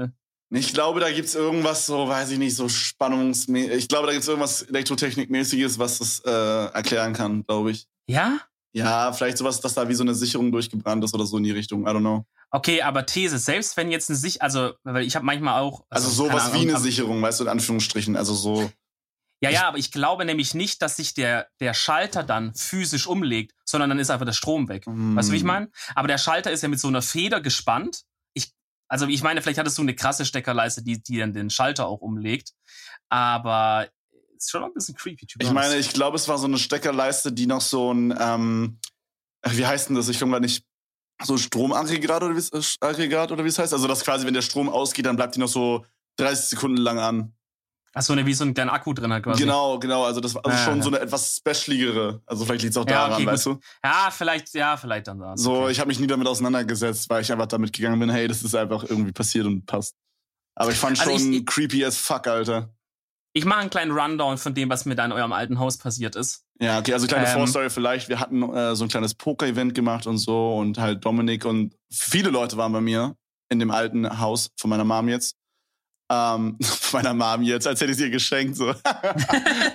[0.00, 0.08] Äh,
[0.50, 3.76] ich glaube, da gibt's irgendwas so, weiß ich nicht, so spannungsmäßig.
[3.76, 7.86] Ich glaube, da gibt's irgendwas Elektrotechnikmäßiges, was das äh, erklären kann, glaube ich.
[8.06, 8.40] Ja?
[8.72, 11.50] Ja, vielleicht sowas, dass da wie so eine Sicherung durchgebrannt ist oder so in die
[11.50, 11.82] Richtung.
[11.82, 12.26] I don't know.
[12.50, 15.84] Okay, aber These, selbst wenn jetzt eine Sicherung, also, weil ich habe manchmal auch.
[15.90, 18.16] Also, also sowas Ahnung, wie eine Sicherung, weißt du, in Anführungsstrichen.
[18.16, 18.70] Also so.
[19.42, 23.52] Ja, ja, aber ich glaube nämlich nicht, dass sich der, der Schalter dann physisch umlegt,
[23.66, 24.86] sondern dann ist einfach der Strom weg.
[24.86, 25.14] Mm.
[25.14, 25.48] Weißt du, wie ich hm.
[25.48, 25.70] meine?
[25.94, 28.06] Aber der Schalter ist ja mit so einer Feder gespannt
[28.88, 32.00] also ich meine, vielleicht hattest du eine krasse Steckerleiste, die, die dann den Schalter auch
[32.00, 32.52] umlegt.
[33.08, 33.88] Aber
[34.36, 35.26] ist schon ein bisschen creepy.
[35.38, 38.78] Ich meine, ich glaube, es war so eine Steckerleiste, die noch so ein, ähm,
[39.44, 40.08] wie heißt denn das?
[40.08, 40.64] Ich komme gar nicht,
[41.22, 43.72] so Stromaggregat oder wie es wie es heißt.
[43.72, 45.84] Also das quasi, wenn der Strom ausgeht, dann bleibt die noch so
[46.18, 47.32] 30 Sekunden lang an.
[47.98, 49.42] Ach so, eine, wie so ein kleiner Akku drin hat quasi.
[49.42, 50.04] Genau, genau.
[50.04, 50.82] Also das war also ja, schon ja.
[50.82, 52.20] so eine etwas specialigere.
[52.26, 53.58] Also vielleicht liegt es auch ja, daran, okay, weißt du?
[53.82, 55.34] Ja, vielleicht, ja, vielleicht dann da.
[55.34, 55.72] So, okay.
[55.72, 58.54] ich habe mich nie damit auseinandergesetzt, weil ich einfach damit gegangen bin, hey, das ist
[58.54, 59.94] einfach irgendwie passiert und passt.
[60.54, 62.68] Aber ich fand also schon ich, creepy as fuck, Alter.
[63.32, 66.16] Ich mache einen kleinen Rundown von dem, was mir da in eurem alten Haus passiert
[66.16, 66.45] ist.
[66.60, 68.08] Ja, okay, also kleine ähm, Vorstory vielleicht.
[68.08, 72.30] Wir hatten äh, so ein kleines Poker-Event gemacht und so und halt Dominik und viele
[72.30, 73.14] Leute waren bei mir
[73.48, 75.36] in dem alten Haus von meiner Mom jetzt.
[76.10, 76.58] Ähm,
[76.92, 78.68] meiner Mom jetzt, als hätte ich sie ihr geschenkt, so.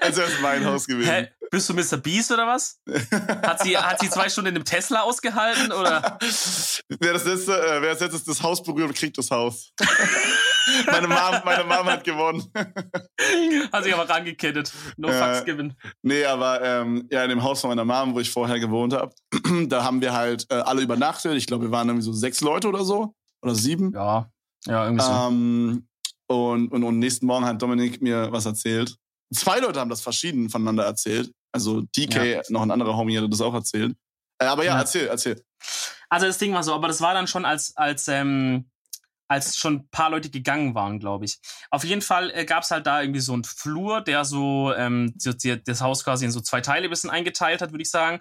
[0.01, 1.09] als wäre es mein Haus gewesen.
[1.09, 1.27] Hä?
[1.51, 1.97] Bist du Mr.
[1.97, 2.79] Beast oder was?
[3.43, 6.17] Hat sie, hat sie zwei Stunden in dem Tesla ausgehalten, oder?
[6.21, 9.73] wer das letzte, äh, wer das letzte das Haus berührt, kriegt das Haus.
[10.85, 12.43] Meine, Mom, meine Mom hat gewonnen.
[13.71, 14.71] hat sich aber rangekettet.
[14.97, 15.75] No äh, fucks given.
[16.01, 19.13] Nee, aber ähm, ja, in dem Haus von meiner Mom, wo ich vorher gewohnt habe,
[19.67, 21.33] da haben wir halt äh, alle übernachtet.
[21.35, 23.13] Ich glaube, wir waren irgendwie so sechs Leute oder so.
[23.41, 23.91] Oder sieben.
[23.93, 24.29] Ja,
[24.67, 25.11] ja, irgendwie so.
[25.11, 25.87] Ähm,
[26.27, 28.95] und, und, und nächsten Morgen hat Dominik mir was erzählt.
[29.33, 31.31] Zwei Leute haben das verschieden voneinander erzählt.
[31.51, 32.41] Also DK, ja.
[32.49, 33.95] noch ein anderer Homie, hat das auch erzählt.
[34.39, 35.43] Äh, aber ja, ja, erzähl, erzähl.
[36.09, 38.70] Also das Ding war so, aber das war dann schon als, als, ähm,
[39.31, 41.39] als schon ein paar Leute gegangen waren, glaube ich.
[41.69, 45.13] Auf jeden Fall äh, gab es halt da irgendwie so einen Flur, der so ähm,
[45.15, 47.89] die, die, das Haus quasi in so zwei Teile ein bisschen eingeteilt hat, würde ich
[47.89, 48.19] sagen.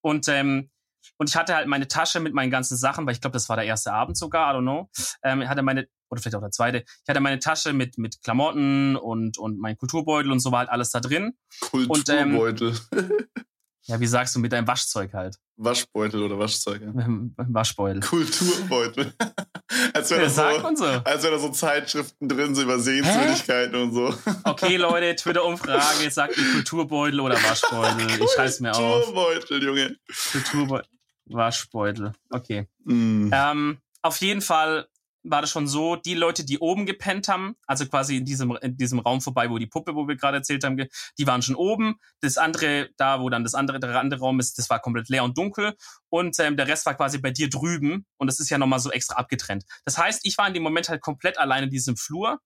[0.00, 0.68] Und ähm,
[1.16, 3.56] und ich hatte halt meine Tasche mit meinen ganzen Sachen, weil ich glaube, das war
[3.56, 4.90] der erste Abend sogar, I don't know.
[5.22, 6.78] Ähm, hatte meine, oder vielleicht auch der zweite.
[6.78, 10.70] Ich hatte meine Tasche mit, mit Klamotten und, und mein Kulturbeutel und so war halt
[10.70, 11.34] alles da drin.
[11.60, 12.68] Kulturbeutel.
[12.68, 13.26] Und, ähm,
[13.88, 15.36] ja, wie sagst du, mit deinem Waschzeug halt.
[15.56, 16.82] Waschbeutel oder Waschzeug.
[16.82, 16.92] Ja.
[17.36, 18.00] Waschbeutel.
[18.02, 19.14] Kulturbeutel.
[19.94, 20.84] als wäre ja, da, so, so.
[20.84, 24.14] Als wär da so Zeitschriften drin, so über Sehenswürdigkeiten und so.
[24.44, 28.22] Okay, Leute, Twitter-Umfrage, sagt ihr Kulturbeutel oder Waschbeutel?
[28.22, 29.04] Ich schreibe mir auf.
[29.04, 29.96] Kulturbeutel, Junge.
[30.32, 30.90] Kulturbeutel.
[31.24, 32.12] Waschbeutel.
[32.28, 32.68] Okay.
[32.84, 33.30] Mm.
[33.32, 34.86] Ähm, auf jeden Fall
[35.30, 38.76] war das schon so, die Leute, die oben gepennt haben, also quasi in diesem, in
[38.76, 41.96] diesem Raum vorbei, wo die Puppe, wo wir gerade erzählt haben, die waren schon oben.
[42.20, 45.24] Das andere, da wo dann das andere, der andere Raum ist, das war komplett leer
[45.24, 45.74] und dunkel.
[46.08, 48.06] Und ähm, der Rest war quasi bei dir drüben.
[48.16, 49.64] Und das ist ja nochmal so extra abgetrennt.
[49.84, 52.40] Das heißt, ich war in dem Moment halt komplett alleine in diesem Flur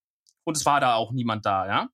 [0.45, 1.89] und es war da auch niemand da, ja.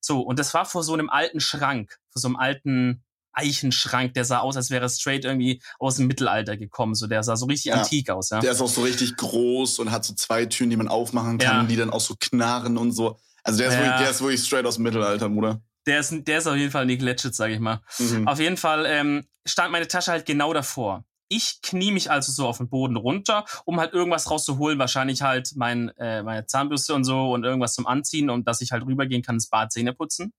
[0.00, 3.04] So, und das war vor so einem alten Schrank, vor so einem alten,
[3.36, 6.94] Eichenschrank, der sah aus, als wäre straight irgendwie aus dem Mittelalter gekommen.
[6.94, 7.74] So, der sah so richtig ja.
[7.76, 8.40] antik aus, ja.
[8.40, 11.64] Der ist auch so richtig groß und hat so zwei Türen, die man aufmachen kann,
[11.64, 11.64] ja.
[11.64, 13.18] die dann auch so knarren und so.
[13.44, 13.80] Also der ist, ja.
[13.80, 15.60] wirklich, der ist wirklich straight aus dem Mittelalter, Bruder.
[15.86, 17.80] Der ist, der ist auf jeden Fall nicht legit, sag ich mal.
[17.98, 18.26] Mhm.
[18.26, 21.04] Auf jeden Fall ähm, stand meine Tasche halt genau davor.
[21.28, 25.52] Ich knie mich also so auf den Boden runter, um halt irgendwas rauszuholen, wahrscheinlich halt
[25.56, 29.22] mein, äh, meine Zahnbürste und so und irgendwas zum Anziehen, um dass ich halt rübergehen
[29.22, 30.32] kann, das Bad Zähne putzen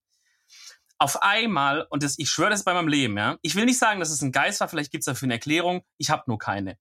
[1.00, 4.00] auf einmal, und das, ich schwöre das bei meinem Leben, ja, ich will nicht sagen,
[4.00, 6.78] dass es ein Geist war, vielleicht gibt es dafür eine Erklärung, ich habe nur keine.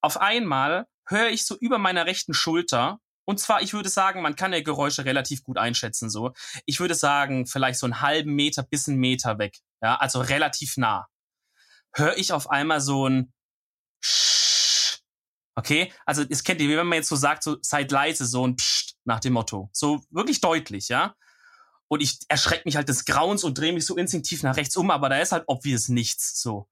[0.00, 4.36] Auf einmal höre ich so über meiner rechten Schulter, und zwar, ich würde sagen, man
[4.36, 6.32] kann ja Geräusche relativ gut einschätzen, so.
[6.64, 10.76] Ich würde sagen, vielleicht so einen halben Meter bis einen Meter weg, ja, also relativ
[10.76, 11.08] nah.
[11.94, 13.32] Höre ich auf einmal so ein
[14.02, 15.02] Psst.
[15.58, 18.56] Okay, also es kennt ihr, wenn man jetzt so sagt, so seid leise, so ein
[18.56, 19.70] Psst nach dem Motto.
[19.72, 21.14] So wirklich deutlich, ja.
[21.88, 24.90] Und ich erschrecke mich halt des Grauens und drehe mich so instinktiv nach rechts um,
[24.90, 26.68] aber da ist halt obvious nichts so.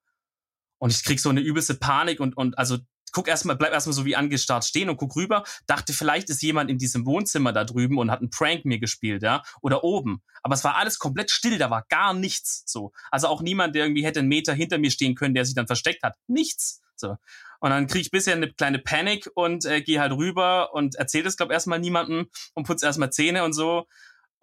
[0.79, 2.79] Und ich krieg so eine übelste Panik und, und also
[3.15, 5.45] guck erstmal, bleib erstmal so wie angestarrt stehen und guck rüber.
[5.67, 9.23] Dachte, vielleicht ist jemand in diesem Wohnzimmer da drüben und hat einen Prank mir gespielt,
[9.23, 9.43] ja.
[9.63, 10.21] Oder oben.
[10.43, 12.93] Aber es war alles komplett still, da war gar nichts so.
[13.11, 15.69] Also auch niemand, der irgendwie hätte einen Meter hinter mir stehen können, der sich dann
[15.69, 16.17] versteckt hat.
[16.27, 16.83] Nichts.
[16.97, 17.17] So.
[17.61, 21.25] Und dann kriege ich bisher eine kleine Panik und äh, gehe halt rüber und erzähle
[21.25, 23.87] das, glaube erstmal niemandem und putze erstmal Zähne und so.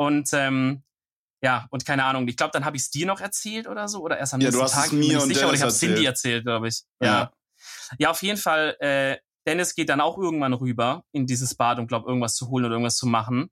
[0.01, 0.81] Und ähm,
[1.43, 4.01] ja, und keine Ahnung, ich glaube, dann habe ich es dir noch erzählt oder so,
[4.01, 4.85] oder erst am ja, nächsten Tag.
[4.87, 5.71] es mir und sicher, oder ich habe.
[5.71, 6.81] Cindy erzählt, glaube ich.
[6.99, 7.07] Ja.
[7.07, 7.31] Ja.
[7.99, 8.09] ja.
[8.09, 12.09] auf jeden Fall, äh, Dennis geht dann auch irgendwann rüber in dieses Bad, um, glaube
[12.09, 13.51] irgendwas zu holen oder irgendwas zu machen.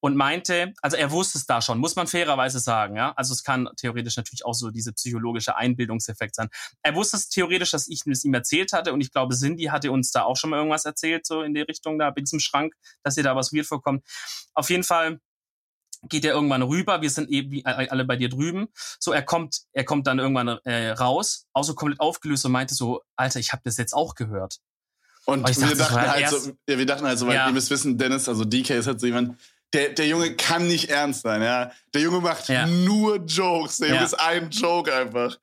[0.00, 3.14] Und meinte, also er wusste es da schon, muss man fairerweise sagen, ja.
[3.16, 6.50] Also es kann theoretisch natürlich auch so diese psychologische Einbildungseffekt sein.
[6.82, 9.90] Er wusste es theoretisch, dass ich es ihm erzählt hatte und ich glaube, Cindy hatte
[9.90, 12.74] uns da auch schon mal irgendwas erzählt, so in die Richtung da bei diesem Schrank,
[13.02, 14.04] dass ihr da was weird vorkommt.
[14.52, 15.18] Auf jeden Fall
[16.02, 18.68] geht er irgendwann rüber, wir sind eben alle bei dir drüben.
[19.00, 22.74] So, er kommt, er kommt dann irgendwann äh, raus, auch so komplett aufgelöst und meinte
[22.74, 24.58] so, Alter, ich habe das jetzt auch gehört.
[25.24, 27.46] Und wir dachte, dachten halt erst- so, ja, wir dachten halt so, weil Ja.
[27.48, 29.38] ihr müsst wissen, Dennis, also DK ist halt so jemand,
[29.74, 31.70] der, der Junge kann nicht ernst sein, ja.
[31.92, 32.66] Der Junge macht Ja.
[32.66, 33.76] nur Jokes.
[33.78, 35.36] Der Junge ist ein Joke einfach.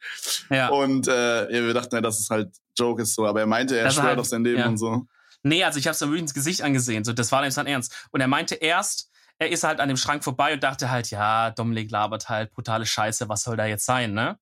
[0.49, 0.69] Ja.
[0.69, 3.77] Und äh, ja, wir dachten ja, dass es halt Joke ist so, aber er meinte,
[3.77, 5.05] er Das schwört halt- auf sein Leben und so.
[5.43, 7.03] Nee, also ich habe es dann wirklich ins Gesicht angesehen.
[7.03, 7.93] So, das war dann ernst.
[8.09, 11.51] Und er meinte erst, er ist halt an dem Schrank vorbei und dachte halt, ja,
[11.51, 14.39] Dominik labert halt, brutale Scheiße, was soll da jetzt sein, ne?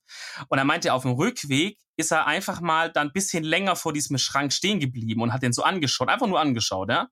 [0.50, 3.94] Und er meinte, auf dem Rückweg ist er einfach mal dann ein bisschen länger vor
[3.94, 7.08] diesem Schrank stehen geblieben und hat den so angeschaut, einfach nur angeschaut, ja?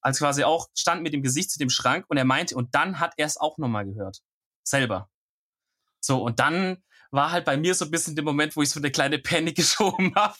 [0.00, 3.00] Als quasi auch stand mit dem Gesicht zu dem Schrank und er meinte, und dann
[3.00, 4.20] hat er es auch nochmal gehört.
[4.62, 5.10] Selber.
[6.00, 8.80] So, und dann war halt bei mir so ein bisschen der Moment, wo ich so
[8.80, 10.34] eine kleine Panik geschoben habe.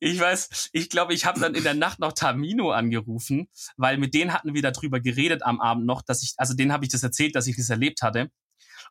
[0.00, 4.14] Ich weiß, ich glaube, ich habe dann in der Nacht noch Tamino angerufen, weil mit
[4.14, 7.02] denen hatten wir darüber geredet am Abend noch, dass ich, also denen habe ich das
[7.02, 8.30] erzählt, dass ich das erlebt hatte.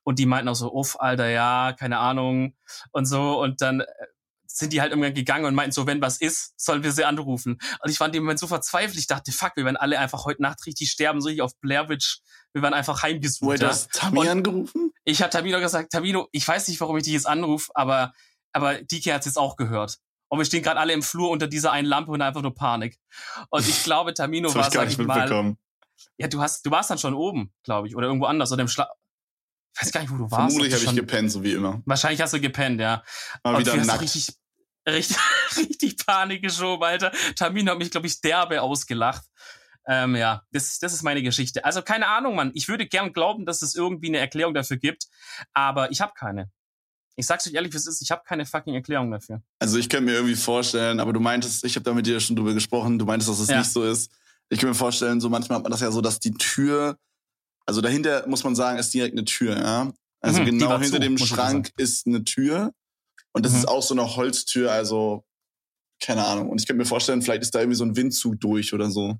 [0.04, 2.56] Und die meinten auch so, uff, Alter, ja, keine Ahnung
[2.92, 3.42] und so.
[3.42, 3.86] Und dann äh,
[4.58, 7.58] sind die halt irgendwann gegangen und meinten so, wenn was ist, sollen wir sie anrufen.
[7.82, 8.98] Und ich war in dem Moment so verzweifelt.
[8.98, 11.90] Ich dachte, fuck, wir werden alle einfach heute Nacht richtig sterben, so wie auf Blair
[11.90, 12.20] Witch.
[12.54, 13.60] Wir werden einfach heimgesucht.
[13.60, 13.74] Wait, ja.
[13.92, 14.92] Tami Und- angerufen?
[15.04, 18.14] Ich habe Tamino gesagt, Tamino, ich weiß nicht, warum ich dich jetzt anrufe, aber,
[18.54, 19.98] aber Diki hat jetzt auch gehört.
[20.30, 22.98] Und wir stehen gerade alle im Flur unter dieser einen Lampe und einfach nur Panik.
[23.50, 25.56] Und ich glaube, Tamino war, sag ich mal,
[26.18, 28.68] ja, du hast, du warst dann schon oben, glaube ich, oder irgendwo anders, oder im
[28.70, 28.90] Schla
[29.76, 30.54] Ich weiß gar nicht, wo du warst.
[30.56, 31.82] Vermutlich habe ich gepennt, so wie immer.
[31.86, 33.04] Wahrscheinlich hast du gepennt, ja.
[33.44, 34.02] Mal Und wieder nackt.
[34.02, 34.34] richtig,
[34.88, 35.18] richtig,
[35.58, 37.12] richtig Panik geschoben, Alter.
[37.36, 39.24] Tamino hat mich, glaube ich, derbe ausgelacht.
[39.88, 41.64] Ähm, ja, das, das ist meine Geschichte.
[41.64, 42.52] Also keine Ahnung, Mann.
[42.56, 45.08] Ich würde gern glauben, dass es irgendwie eine Erklärung dafür gibt,
[45.54, 46.50] aber ich habe keine.
[47.18, 48.02] Ich sag's euch ehrlich, wie es ist.
[48.02, 49.42] Ich habe keine fucking Erklärung dafür.
[49.60, 52.36] Also ich könnte mir irgendwie vorstellen, aber du meintest, ich habe da mit dir schon
[52.36, 53.60] drüber gesprochen, du meintest, dass es Ja.
[53.60, 54.12] nicht so ist.
[54.50, 56.98] Ich kann mir vorstellen, so manchmal hat man das ja so, dass die Tür,
[57.66, 59.94] also dahinter muss man sagen, ist direkt eine Tür, ja.
[60.20, 62.74] Also Mhm, genau hinter zu, dem Schrank ist eine Tür
[63.36, 63.60] und das Mhm.
[63.60, 65.26] ist auch so eine Holztür, also
[66.02, 66.50] keine Ahnung.
[66.50, 69.18] Und ich könnte mir vorstellen, vielleicht ist da irgendwie so ein Windzug durch oder so.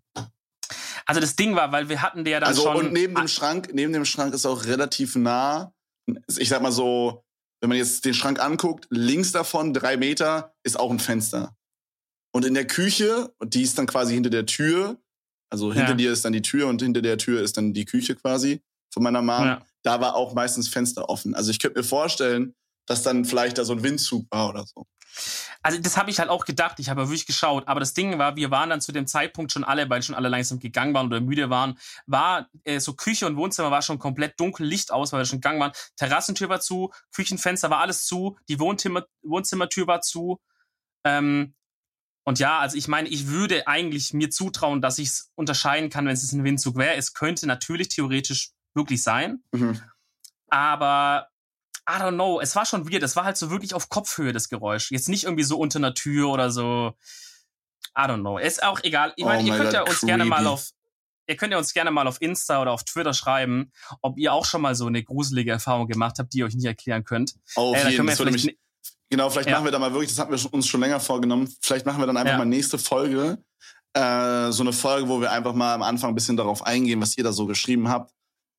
[1.06, 2.78] Also das Ding war, weil wir hatten der dann Also schon.
[2.78, 5.72] und neben dem Schrank, neben dem Schrank ist auch relativ nah,
[6.38, 7.24] ich sag mal so,
[7.62, 11.56] wenn man jetzt den Schrank anguckt, links davon drei Meter ist auch ein Fenster.
[12.34, 15.00] Und in der Küche, und die ist dann quasi hinter der Tür,
[15.52, 15.96] also hinter Ja.
[15.96, 18.62] dir ist dann die Tür und hinter der Tür ist dann die Küche quasi
[18.94, 19.46] von meiner Mom.
[19.46, 19.66] Ja.
[19.84, 21.34] Da war auch meistens Fenster offen.
[21.36, 22.56] Also ich könnte mir vorstellen,
[22.86, 24.86] dass dann vielleicht da so ein Windzug war oder so.
[25.62, 26.80] Also das habe ich halt auch gedacht.
[26.80, 27.68] Ich habe ja wirklich geschaut.
[27.68, 30.30] Aber das Ding war, wir waren dann zu dem Zeitpunkt schon alle, weil schon alle
[30.30, 34.40] langsam gegangen waren oder müde waren, war äh, so Küche und Wohnzimmer war schon komplett
[34.40, 35.72] dunkel, Licht aus, weil wir schon gegangen waren.
[35.96, 40.40] Terrassentür war zu, Küchenfenster war alles zu, die Wohnzimmer, Wohnzimmertür war zu.
[41.04, 41.56] Ähm,
[42.26, 46.06] und ja, also ich meine, ich würde eigentlich mir zutrauen, dass ich es unterscheiden kann,
[46.06, 46.96] wenn es ein Windzug wäre.
[46.96, 49.44] Es könnte natürlich theoretisch wirklich sein.
[49.52, 49.80] Mhm.
[50.50, 51.28] Aber
[51.88, 53.04] I don't know, es war schon weird.
[53.04, 54.92] Es war halt so wirklich auf Kopfhöhe, das Geräusch.
[54.92, 56.94] Jetzt nicht irgendwie so unter einer Tür oder so.
[57.98, 58.38] I don't know.
[58.40, 59.14] Ist auch egal.
[59.16, 60.50] Ich Oh meine, ihr my könnt ja God, uns gerne mal creepy.
[60.50, 60.70] auf,
[61.28, 63.72] ihr könnt ja uns gerne mal auf Insta oder auf Twitter schreiben,
[64.02, 66.66] ob ihr auch schon mal so eine gruselige Erfahrung gemacht habt, die ihr euch nicht
[66.66, 67.36] erklären könnt.
[67.56, 68.58] Auf Äh, jeden das würde mich,
[69.12, 69.56] Genau, vielleicht Ja.
[69.56, 72.08] machen wir da mal wirklich, das hatten wir uns schon länger vorgenommen, vielleicht machen wir
[72.08, 72.38] dann einfach Ja.
[72.40, 73.38] mal nächste Folge,
[73.94, 77.16] äh, so eine Folge, wo wir einfach mal am Anfang ein bisschen darauf eingehen, was
[77.16, 78.12] ihr da so geschrieben habt.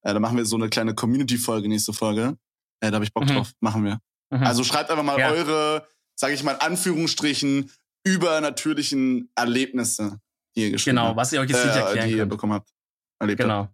[0.02, 2.38] Äh, da machen wir so eine kleine Community-Folge, nächste Folge.
[2.80, 3.28] Äh, da habe ich Bock Mhm.
[3.34, 3.98] drauf, machen wir.
[4.30, 4.42] Mhm.
[4.44, 5.30] Also schreibt einfach mal Ja.
[5.30, 7.70] eure, sage ich mal, in Anführungsstrichen,
[8.04, 10.20] übernatürlichen Erlebnisse,
[10.56, 11.16] die ihr geschrieben genau, habt.
[11.16, 12.30] was ihr euch jetzt nicht äh, erklären die ihr könnt.
[12.30, 12.70] bekommen habt.
[13.18, 13.48] Erlebt habt.
[13.48, 13.68] Genau.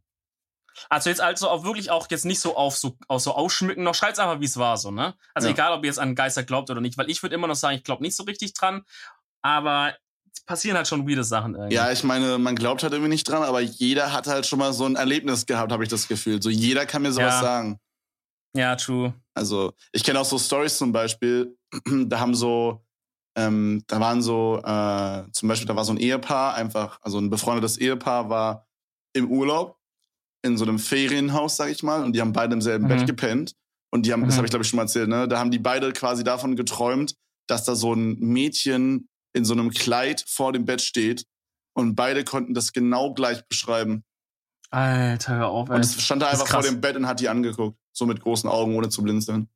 [0.88, 3.94] Also jetzt also auch wirklich auch jetzt nicht so auf so, auf so ausschmücken, noch
[3.94, 5.14] schreibt's einfach, wie es war, so, ne?
[5.34, 5.54] Also Ja.
[5.54, 7.76] egal, ob ihr jetzt an Geister glaubt oder nicht, weil ich würde immer noch sagen,
[7.76, 8.82] ich glaube nicht so richtig dran,
[9.42, 9.94] aber
[10.34, 11.74] es passieren halt schon weirde Sachen irgendwie.
[11.74, 14.72] Ja, ich meine, man glaubt halt irgendwie nicht dran, aber jeder hat halt schon mal
[14.72, 16.40] so ein Erlebnis gehabt, habe ich das Gefühl.
[16.40, 17.40] So jeder kann mir sowas Ja.
[17.42, 17.78] sagen.
[18.54, 19.14] Ja, true.
[19.34, 21.56] Also ich kenne auch so Stories zum Beispiel,
[22.06, 22.84] da haben so,
[23.36, 27.30] ähm, da waren so, äh, zum Beispiel, da war so ein Ehepaar, einfach, also ein
[27.30, 28.66] befreundetes Ehepaar war
[29.14, 29.78] im Urlaub
[30.44, 32.88] in so einem Ferienhaus, sag ich mal, und die haben beide im selben Mhm.
[32.88, 33.54] Bett gepennt.
[33.90, 34.38] Und die haben, das Mhm.
[34.38, 35.28] habe ich glaube ich schon mal erzählt, ne?
[35.28, 37.14] Da haben die beide quasi davon geträumt,
[37.46, 41.26] dass da so ein Mädchen in so einem Kleid vor dem Bett steht.
[41.74, 44.04] Und beide konnten das genau gleich beschreiben.
[44.70, 45.76] Alter, hör auf, ey.
[45.76, 47.78] Und es stand da Das einfach vor dem Bett und hat die angeguckt.
[47.92, 49.48] So mit großen Augen, ohne zu blinzeln.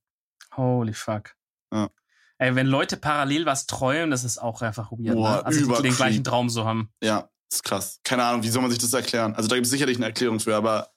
[0.57, 1.34] Holy fuck.
[1.72, 1.91] Ja.
[2.39, 5.16] Ey, wenn Leute parallel was träumen, das ist auch einfach weird.
[5.16, 5.47] Boah, ne?
[5.47, 6.91] Also die den gleichen Traum so haben.
[7.03, 8.01] Ja, ist krass.
[8.05, 9.34] Keine Ahnung, wie soll man sich das erklären?
[9.34, 10.91] Also da gibt es sicherlich eine Erklärung für, aber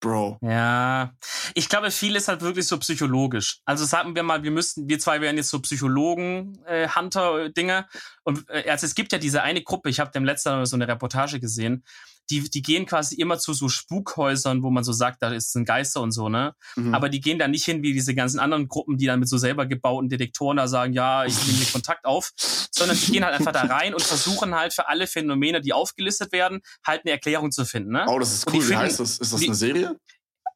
[0.00, 0.38] Bro.
[0.42, 1.12] Ja,
[1.54, 3.60] ich glaube, viel ist halt wirklich so psychologisch.
[3.64, 7.86] Also sagen wir mal, wir müssten, wir zwei wären jetzt so Psychologen, äh, Hunter-Dinge.
[8.22, 10.86] Und äh, also es gibt ja diese eine Gruppe, ich habe dem letzten so eine
[10.86, 11.84] Reportage gesehen,
[12.30, 15.64] die, die gehen quasi immer zu so Spukhäusern, wo man so sagt, da ist ein
[15.64, 16.54] Geister und so, ne?
[16.76, 16.94] Mhm.
[16.94, 19.38] Aber die gehen da nicht hin wie diese ganzen anderen Gruppen, die dann mit so
[19.38, 23.34] selber gebauten Detektoren da sagen, ja, ich nehme hier Kontakt auf, sondern die gehen halt
[23.34, 27.50] einfach da rein und versuchen halt für alle Phänomene, die aufgelistet werden, halt eine Erklärung
[27.50, 28.06] zu finden, ne?
[28.08, 28.68] Oh, das ist cool.
[28.68, 29.18] Wie heißt das?
[29.18, 29.96] Ist das die, eine Serie?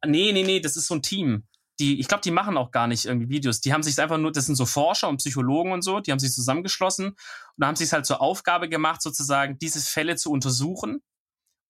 [0.06, 1.44] Nee, nee, nee, das ist so ein Team.
[1.80, 3.60] Die, ich glaube, die machen auch gar nicht irgendwie Videos.
[3.60, 6.18] Die haben sich einfach nur, das sind so Forscher und Psychologen und so, die haben
[6.18, 7.16] sich zusammengeschlossen
[7.56, 11.00] und haben sich halt zur Aufgabe gemacht, sozusagen diese Fälle zu untersuchen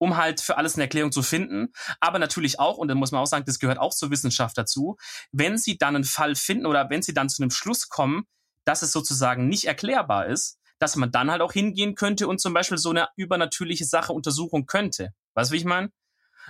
[0.03, 1.68] um halt für alles eine Erklärung zu finden.
[2.00, 4.96] Aber natürlich auch, und dann muss man auch sagen, das gehört auch zur Wissenschaft dazu,
[5.30, 8.24] wenn sie dann einen Fall finden oder wenn sie dann zu einem Schluss kommen,
[8.64, 12.53] dass es sozusagen nicht erklärbar ist, dass man dann halt auch hingehen könnte und zum
[12.53, 15.11] Beispiel so eine übernatürliche Sache untersuchen könnte.
[15.34, 15.92] Weißt du, wie ich meine?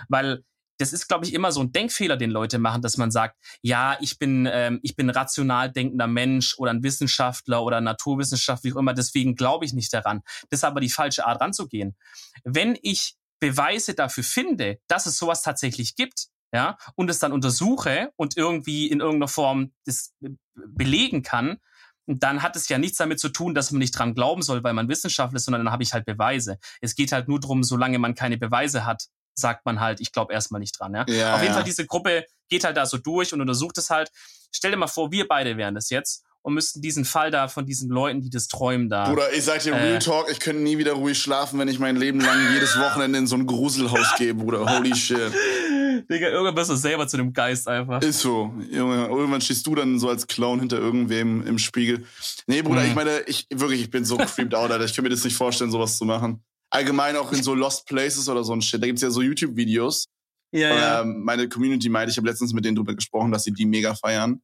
[0.09, 0.43] Weil
[0.79, 3.97] das ist, glaube ich, immer so ein Denkfehler, den Leute machen, dass man sagt, ja,
[4.01, 8.79] ich bin, ähm, ich bin rational denkender Mensch oder ein Wissenschaftler oder Naturwissenschaftler, wie auch
[8.79, 10.23] immer, deswegen glaube ich nicht daran.
[10.49, 11.95] Das ist aber die falsche Art ranzugehen.
[12.43, 18.13] Wenn ich Beweise dafür finde, dass es sowas tatsächlich gibt, ja, und es dann untersuche
[18.15, 20.13] und irgendwie in irgendeiner Form das
[20.53, 21.57] belegen kann,
[22.05, 24.73] dann hat es ja nichts damit zu tun, dass man nicht dran glauben soll, weil
[24.73, 26.57] man Wissenschaftler ist, sondern dann habe ich halt Beweise.
[26.79, 30.33] Es geht halt nur darum, solange man keine Beweise hat, sagt man halt, ich glaube
[30.33, 30.93] erstmal nicht dran.
[30.93, 31.05] Ja?
[31.09, 31.55] ja Auf jeden ja.
[31.55, 34.09] Fall, diese Gruppe geht halt da so durch und untersucht es halt.
[34.53, 37.65] Stell dir mal vor, wir beide wären das jetzt und müssten diesen Fall da von
[37.65, 39.09] diesen Leuten, die das träumen, da.
[39.09, 41.79] Bruder, ich sag dir, Real äh, Talk, ich könnte nie wieder ruhig schlafen, wenn ich
[41.79, 44.77] mein Leben lang jedes Wochenende in so ein Gruselhaus gehe, Bruder.
[44.77, 45.31] Holy shit.
[46.09, 48.01] Digga, irgendwann bist du selber zu dem Geist einfach.
[48.01, 48.53] Ist so.
[48.69, 52.05] Junge, irgendwann stehst du dann so als Clown hinter irgendwem im Spiegel.
[52.45, 52.87] Nee, Bruder, mhm.
[52.87, 54.83] ich meine, ich wirklich, ich bin so creeped out, Alter.
[54.83, 56.43] Ich kann mir das nicht vorstellen, sowas zu machen.
[56.69, 58.81] Allgemein auch in so Lost Places oder so ein Shit.
[58.81, 60.07] Da gibt's ja so YouTube-Videos.
[60.51, 61.01] Ja, ja.
[61.01, 63.95] Ähm, meine Community meinte, ich habe letztens mit denen drüber gesprochen, dass sie die mega
[63.95, 64.41] feiern.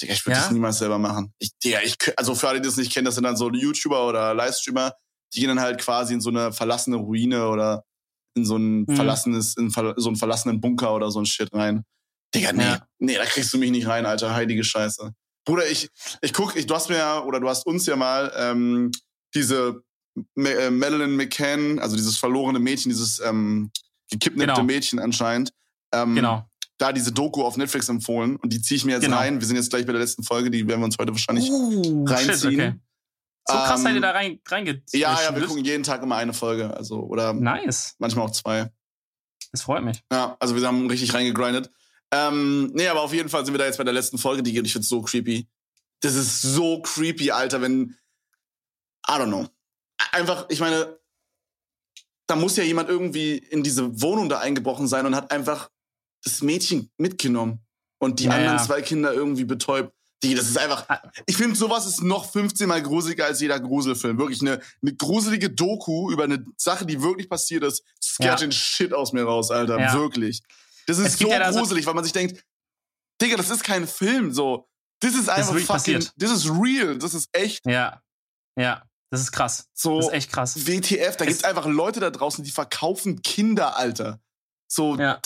[0.00, 0.42] Digga, ich würde ja?
[0.44, 1.32] das niemals selber machen.
[1.38, 4.06] Ich, Digga, ich, also für alle, die das nicht kennen, das sind dann so YouTuber
[4.06, 4.94] oder Livestreamer,
[5.34, 7.84] die gehen dann halt quasi in so eine verlassene Ruine oder
[8.34, 8.96] in so ein mhm.
[8.96, 11.84] verlassenes, in so einen verlassenen Bunker oder so ein Shit rein.
[12.34, 12.86] Digga, nee, ja.
[12.98, 15.12] nee, da kriegst du mich nicht rein, Alter, heilige Scheiße.
[15.44, 15.88] Bruder, ich,
[16.20, 18.90] ich guck, ich, du hast mir ja, oder du hast uns ja mal ähm,
[19.34, 19.82] diese
[20.36, 23.70] äh, Madeline McCann, also dieses verlorene Mädchen, dieses ähm,
[24.10, 24.64] gekidnappte genau.
[24.64, 25.52] Mädchen anscheinend,
[25.92, 26.46] ähm, genau
[26.78, 29.16] da diese Doku auf Netflix empfohlen und die ziehe ich mir jetzt genau.
[29.16, 29.40] rein.
[29.40, 32.04] Wir sind jetzt gleich bei der letzten Folge, die werden wir uns heute wahrscheinlich uh,
[32.04, 32.50] reinziehen.
[32.52, 32.74] Shit, okay.
[33.48, 36.32] So krass seid ihr da rein, reinge Ja, ja, wir gucken jeden Tag immer eine
[36.32, 36.76] Folge.
[36.76, 37.94] Also, oder nice.
[37.98, 38.72] manchmal auch zwei.
[39.52, 40.02] Das freut mich.
[40.10, 41.70] Ja, also wir haben richtig reingegrindet.
[42.10, 44.52] Ähm, nee, aber auf jeden Fall sind wir da jetzt bei der letzten Folge, die
[44.52, 44.66] geht.
[44.66, 45.48] Ich find's so creepy.
[46.00, 47.96] Das ist so creepy, Alter, wenn.
[49.08, 49.46] I don't know.
[50.10, 50.98] Einfach, ich meine,
[52.26, 55.70] da muss ja jemand irgendwie in diese Wohnung da eingebrochen sein und hat einfach
[56.26, 57.60] das Mädchen mitgenommen
[57.98, 58.50] und die naja.
[58.50, 59.92] anderen zwei Kinder irgendwie betäubt.
[60.22, 60.88] Die, das ist einfach.
[60.88, 61.02] Ah.
[61.26, 64.18] Ich finde, sowas ist noch 15 Mal gruseliger als jeder Gruselfilm.
[64.18, 68.46] Wirklich eine, eine gruselige Doku über eine Sache, die wirklich passiert ist, scared ja.
[68.46, 69.78] den Shit aus mir raus, Alter.
[69.78, 69.92] Ja.
[69.92, 70.42] Wirklich.
[70.86, 72.44] Das ist so ja gruselig, so weil man sich denkt,
[73.20, 74.32] Digga, das ist kein Film.
[74.32, 74.68] So,
[75.00, 75.94] das ist einfach das ist fucking.
[75.94, 76.12] Passiert.
[76.16, 76.98] Das ist real.
[76.98, 77.66] Das ist echt.
[77.66, 78.02] Ja.
[78.56, 78.82] Ja.
[79.10, 79.68] Das ist krass.
[79.74, 80.66] So, das ist echt krass.
[80.66, 84.20] WTF, da es gibt's einfach Leute da draußen, die verkaufen Kinder, Alter.
[84.66, 85.20] So, ja.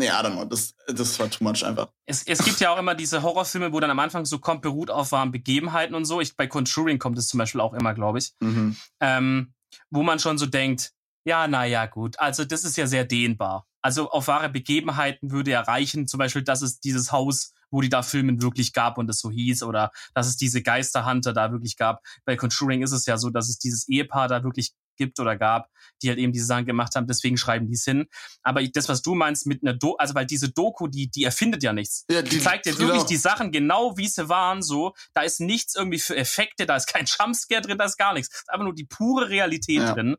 [0.00, 0.46] Nee, I don't know.
[0.46, 1.88] Das, das war too much einfach.
[2.06, 4.90] Es, es gibt ja auch immer diese Horrorfilme, wo dann am Anfang so kommt, beruht
[4.90, 6.22] auf wahren Begebenheiten und so.
[6.22, 8.32] Ich, bei Conjuring kommt es zum Beispiel auch immer, glaube ich.
[8.40, 8.76] Mhm.
[9.00, 9.52] Ähm,
[9.90, 10.92] wo man schon so denkt,
[11.24, 12.18] ja, naja, gut.
[12.18, 13.66] Also, das ist ja sehr dehnbar.
[13.82, 18.02] Also, auf wahre Begebenheiten würde erreichen, zum Beispiel, dass es dieses Haus, wo die da
[18.02, 22.02] filmen, wirklich gab und es so hieß, oder dass es diese Geisterhunter da wirklich gab.
[22.24, 25.70] Bei Conjuring ist es ja so, dass es dieses Ehepaar da wirklich gibt oder gab,
[26.02, 28.06] die halt eben diese Sachen gemacht haben, deswegen schreiben die es hin.
[28.42, 31.62] Aber das, was du meinst mit einer Doku, also weil diese Doku, die, die erfindet
[31.62, 32.04] ja nichts.
[32.10, 32.88] Ja, die, die zeigt dir genau.
[32.88, 34.92] wirklich die Sachen genau, wie sie waren, so.
[35.14, 38.28] Da ist nichts irgendwie für Effekte, da ist kein Jumpscare drin, da ist gar nichts.
[38.30, 39.94] Da ist einfach nur die pure Realität ja.
[39.94, 40.16] drin.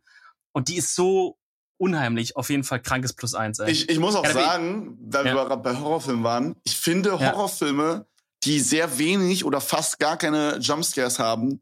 [0.51, 1.37] Und die ist so
[1.77, 2.35] unheimlich.
[2.35, 3.59] Auf jeden Fall krankes Plus eins.
[3.59, 3.71] Ey.
[3.71, 5.35] Ich, ich muss auch ja, sagen, weil ja.
[5.35, 8.07] wir gerade bei Horrorfilmen waren, ich finde Horrorfilme,
[8.43, 11.61] die sehr wenig oder fast gar keine Jumpscares haben,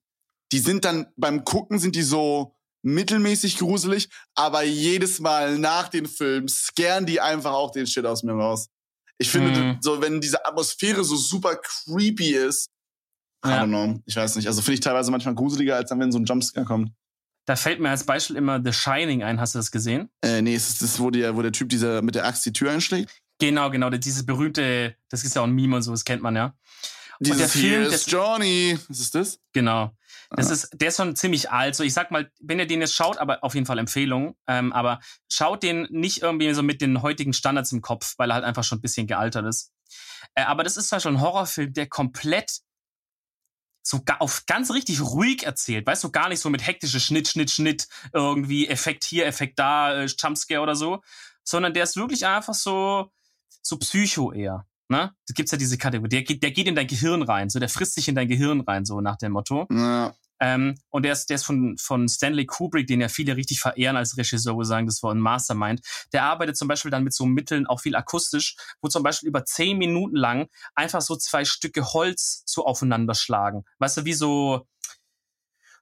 [0.52, 6.08] die sind dann beim Gucken sind die so mittelmäßig gruselig, aber jedes Mal nach den
[6.08, 8.70] Filmen scaren die einfach auch den Shit aus mir raus.
[9.18, 9.78] Ich finde, mhm.
[9.82, 12.70] so wenn diese Atmosphäre so super creepy ist,
[13.46, 14.48] I don't know, ich weiß nicht.
[14.48, 16.92] Also finde ich teilweise manchmal gruseliger, als dann, wenn so ein Jumpscare kommt.
[17.46, 19.40] Da fällt mir als Beispiel immer The Shining ein.
[19.40, 20.10] Hast du das gesehen?
[20.22, 22.72] Äh, nee, ist das, wo, der, wo der Typ dieser mit der Axt die Tür
[22.72, 23.10] einschlägt?
[23.40, 23.90] Genau, genau.
[23.90, 26.54] Diese berühmte, das ist ja auch ein Meme und so, das kennt man ja.
[27.20, 28.78] Dieses und der Film, ist Johnny.
[28.88, 29.40] Was ist das?
[29.54, 29.92] Genau.
[30.32, 30.54] Das ah.
[30.54, 31.76] ist, der ist schon ziemlich alt.
[31.76, 34.36] So, ich sag mal, wenn ihr den jetzt schaut, aber auf jeden Fall Empfehlung.
[34.48, 35.00] Ähm, aber
[35.32, 38.64] schaut den nicht irgendwie so mit den heutigen Standards im Kopf, weil er halt einfach
[38.64, 39.72] schon ein bisschen gealtert ist.
[40.36, 42.60] Äh, aber das ist zwar schon ein Horrorfilm, der komplett
[43.82, 47.50] so auf ganz richtig ruhig erzählt, weißt du, gar nicht so mit hektische Schnitt, Schnitt,
[47.50, 51.02] Schnitt, irgendwie Effekt hier, Effekt da, äh, Jumpscare oder so,
[51.44, 53.12] sondern der ist wirklich einfach so,
[53.64, 54.68] so Psycho eher.
[54.92, 55.14] Ne?
[55.28, 57.70] Da gibt's ja diese Kategorie, der geht, der geht in dein Gehirn rein, so der
[57.70, 59.68] frisst sich in dein Gehirn rein, so nach dem Motto.
[59.72, 60.16] Ja.
[60.40, 63.98] Ähm, und der ist, der ist von, von Stanley Kubrick, den ja viele richtig verehren
[63.98, 65.82] als Regisseur, wo sagen, das war ein Mastermind.
[66.12, 69.46] Der arbeitet zum Beispiel dann mit so Mitteln auch viel akustisch, wo zum Beispiel über
[69.46, 73.66] zehn Minuten lang einfach so zwei Stücke Holz so aufeinander schlagen.
[73.78, 74.66] Weißt du, wie so,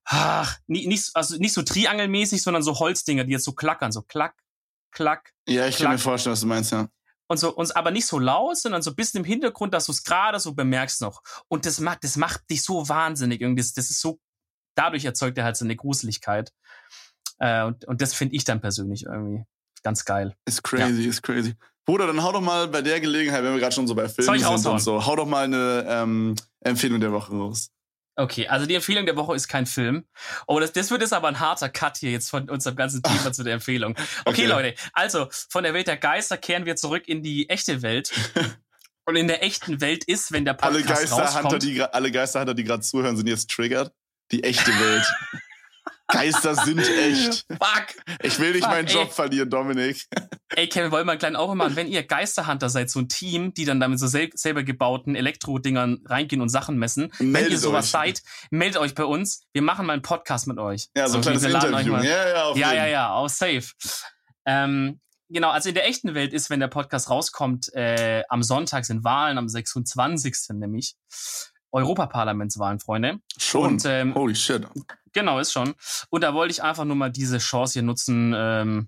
[0.03, 4.01] ach, nicht, nicht, also nicht so triangelmäßig, sondern so Holzdinger, die jetzt so klackern, so
[4.01, 4.35] klack,
[4.91, 5.33] klack.
[5.47, 5.85] Ja, ich klack.
[5.85, 6.89] kann mir vorstellen, was du meinst, ja
[7.27, 9.91] und so uns aber nicht so laut, sondern so ein bisschen im Hintergrund, dass du
[9.91, 11.21] es gerade so bemerkst noch.
[11.47, 13.61] Und das macht, das macht dich so wahnsinnig irgendwie.
[13.61, 14.19] Das, das ist so,
[14.75, 16.51] dadurch erzeugt er halt so eine Gruseligkeit.
[17.39, 19.43] Äh, und, und das finde ich dann persönlich irgendwie
[19.83, 20.35] ganz geil.
[20.45, 21.09] Ist crazy, ja.
[21.09, 21.55] ist crazy.
[21.85, 24.39] Bruder, dann hau doch mal bei der Gelegenheit, wenn wir gerade schon so bei Filmen
[24.39, 27.71] sind und so, hau doch mal eine ähm, Empfehlung der Woche raus.
[28.19, 30.05] Okay, also die Empfehlung der Woche ist kein Film.
[30.47, 33.31] Oh, das, das wird jetzt aber ein harter Cut hier jetzt von unserem ganzen Thema
[33.31, 33.95] zu der Empfehlung.
[34.25, 37.81] Okay, okay, Leute, also von der Welt der Geister kehren wir zurück in die echte
[37.81, 38.11] Welt.
[39.05, 42.53] Und in der echten Welt ist, wenn der Podcast alle Geisterhunter, rauskommt, die alle Geisterhunter,
[42.53, 43.93] die gerade zuhören, sind jetzt triggert.
[44.31, 45.05] Die echte Welt.
[46.07, 47.45] Geister sind echt.
[47.49, 47.87] Fuck.
[48.23, 49.13] Ich will nicht Fuck, meinen Job ey.
[49.13, 50.07] verlieren, Dominik.
[50.55, 51.75] Ey, Kevin, wollen wir einen kleinen auch machen.
[51.75, 56.03] Wenn ihr Geisterhunter seid, so ein Team, die dann damit so sel selber gebauten Elektro-Dingern
[56.05, 57.11] reingehen und Sachen messen.
[57.19, 57.91] Meldet wenn ihr sowas euch.
[57.91, 59.43] seid, meldet euch bei uns.
[59.53, 60.87] Wir machen mal einen Podcast mit euch.
[60.95, 61.95] Ja, so, ein kleines Interview.
[61.97, 63.65] Ja, ja, auf ja, ja, ja, auch safe.
[64.45, 68.85] Ähm, genau, also in der echten Welt ist, wenn der Podcast rauskommt, äh, am Sonntag
[68.85, 70.51] sind Wahlen, am 26.
[70.51, 70.95] nämlich.
[71.71, 73.19] Europaparlamentswahlen, Freunde.
[73.37, 73.73] Schon.
[73.73, 74.65] Und, ähm, Holy shit.
[75.17, 75.73] Genau, ist schon.
[76.11, 78.87] Und da wollte ich einfach nur mal diese Chance hier nutzen, ähm,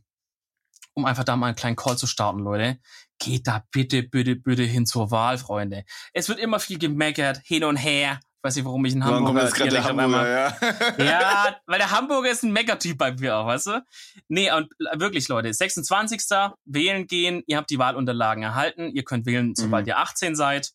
[0.94, 2.78] um einfach da mal einen kleinen Call zu starten, Leute.
[3.18, 5.86] Geht da bitte, bitte, bitte hin zur Wahl, Freunde.
[6.14, 8.20] Es wird immer viel gemeckert, hin und her.
[8.22, 11.04] Ich weiß nicht, warum ich in Hamburg gerade der Hamburger, ja.
[11.04, 13.84] ja, weil der Hamburger ist ein Meckertyp bei mir auch, weißt du?
[14.28, 16.22] Nee, und wirklich, Leute, 26.
[16.66, 19.90] wählen gehen, ihr habt die Wahlunterlagen erhalten, ihr könnt wählen, sobald mhm.
[19.90, 20.74] ihr 18 seid.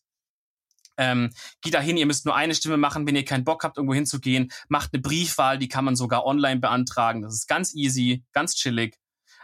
[0.97, 1.31] Ähm,
[1.61, 3.93] geht da hin, ihr müsst nur eine Stimme machen, wenn ihr keinen Bock habt, irgendwo
[3.93, 4.51] hinzugehen.
[4.69, 7.21] Macht eine Briefwahl, die kann man sogar online beantragen.
[7.21, 8.97] Das ist ganz easy, ganz chillig.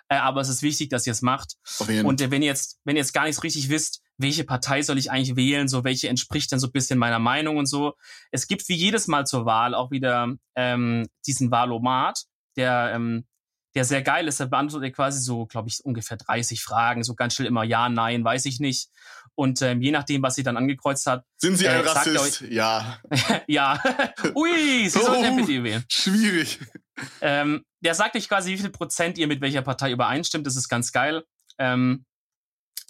[0.08, 1.56] Äh, aber es ist wichtig, dass ihr es macht.
[2.06, 4.82] Und äh, wenn ihr jetzt, wenn ihr jetzt gar nicht so richtig wisst, welche Partei
[4.82, 7.94] soll ich eigentlich wählen, so welche entspricht dann so ein bisschen meiner Meinung und so.
[8.30, 12.26] Es gibt wie jedes Mal zur Wahl auch wieder ähm, diesen Wahlomat,
[12.56, 13.26] der ähm,
[13.74, 14.40] der sehr geil ist.
[14.40, 18.24] Der beantwortet quasi so, glaube ich, ungefähr 30 Fragen, so ganz schnell immer ja, nein,
[18.24, 18.90] weiß ich nicht.
[19.36, 21.26] Und ähm, je nachdem, was sie dann angekreuzt hat.
[21.38, 22.42] Sind Sie ein äh, Rassist?
[22.42, 23.00] Euch, ja.
[23.48, 23.82] ja.
[24.36, 25.86] Ui, Sie oh, sollten FDP wählen.
[25.88, 26.60] Schwierig.
[27.22, 30.46] Ähm, der sagt euch quasi, wie viel Prozent ihr mit welcher Partei übereinstimmt.
[30.46, 31.24] Das ist ganz geil.
[31.58, 32.06] Ähm,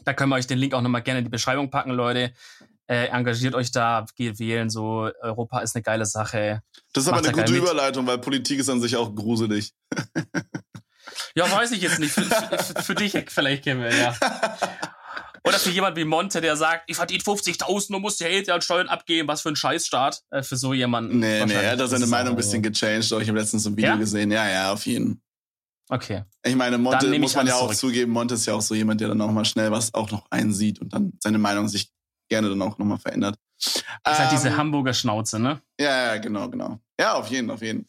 [0.03, 2.33] da können wir euch den Link auch nochmal gerne in die Beschreibung packen, Leute.
[2.87, 6.61] Äh, engagiert euch da, geht wählen, so Europa ist eine geile Sache.
[6.91, 9.73] Das ist aber eine gute Überleitung, weil Politik ist an sich auch gruselig.
[11.35, 12.11] ja, weiß ich jetzt nicht.
[12.11, 14.13] Für, für, für dich vielleicht, Kevin, ja.
[15.43, 18.61] Oder für jemand wie Monte, der sagt, ich verdiene 50.000 und muss die Hälfte an
[18.61, 20.21] Steuern abgeben, was für ein Scheißstaat.
[20.29, 21.19] Äh, für so jemanden.
[21.19, 23.11] Nee, nee, er hat da seine Meinung ein bisschen gechanged.
[23.11, 23.95] Ich habe letztens ein Video ja?
[23.95, 24.31] gesehen.
[24.31, 25.21] Ja, ja, auf jeden.
[25.89, 26.23] Okay.
[26.43, 27.77] Ich meine, Monte muss man ja auch zurück.
[27.77, 30.25] zugeben, Monte ist ja auch so jemand, der dann auch mal schnell was auch noch
[30.29, 31.91] einsieht und dann seine Meinung sich
[32.29, 33.37] gerne dann auch nochmal verändert.
[33.57, 35.61] Das ist halt diese ähm, Hamburger Schnauze, ne?
[35.79, 36.79] Ja, ja, genau, genau.
[36.99, 37.87] Ja, auf jeden, auf jeden.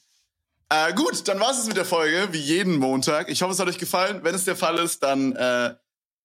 [0.68, 3.28] Äh, gut, dann war es mit der Folge, wie jeden Montag.
[3.28, 4.20] Ich hoffe, es hat euch gefallen.
[4.22, 5.74] Wenn es der Fall ist, dann äh,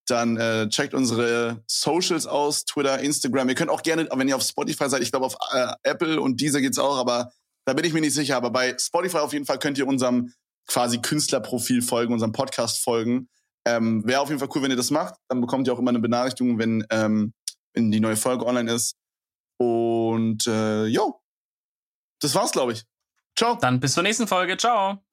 [0.09, 3.49] dann äh, checkt unsere Socials aus, Twitter, Instagram.
[3.49, 6.41] Ihr könnt auch gerne, wenn ihr auf Spotify seid, ich glaube auf äh, Apple und
[6.41, 7.31] dieser geht's auch, aber
[7.65, 8.37] da bin ich mir nicht sicher.
[8.37, 10.33] Aber bei Spotify auf jeden Fall könnt ihr unserem
[10.67, 13.29] quasi Künstlerprofil folgen, unserem Podcast folgen.
[13.65, 15.15] Ähm, Wäre auf jeden Fall cool, wenn ihr das macht.
[15.27, 17.33] Dann bekommt ihr auch immer eine Benachrichtigung, wenn, ähm,
[17.73, 18.95] wenn die neue Folge online ist.
[19.57, 21.19] Und äh, jo,
[22.21, 22.85] das war's, glaube ich.
[23.37, 23.55] Ciao.
[23.55, 24.57] Dann bis zur nächsten Folge.
[24.57, 25.06] Ciao.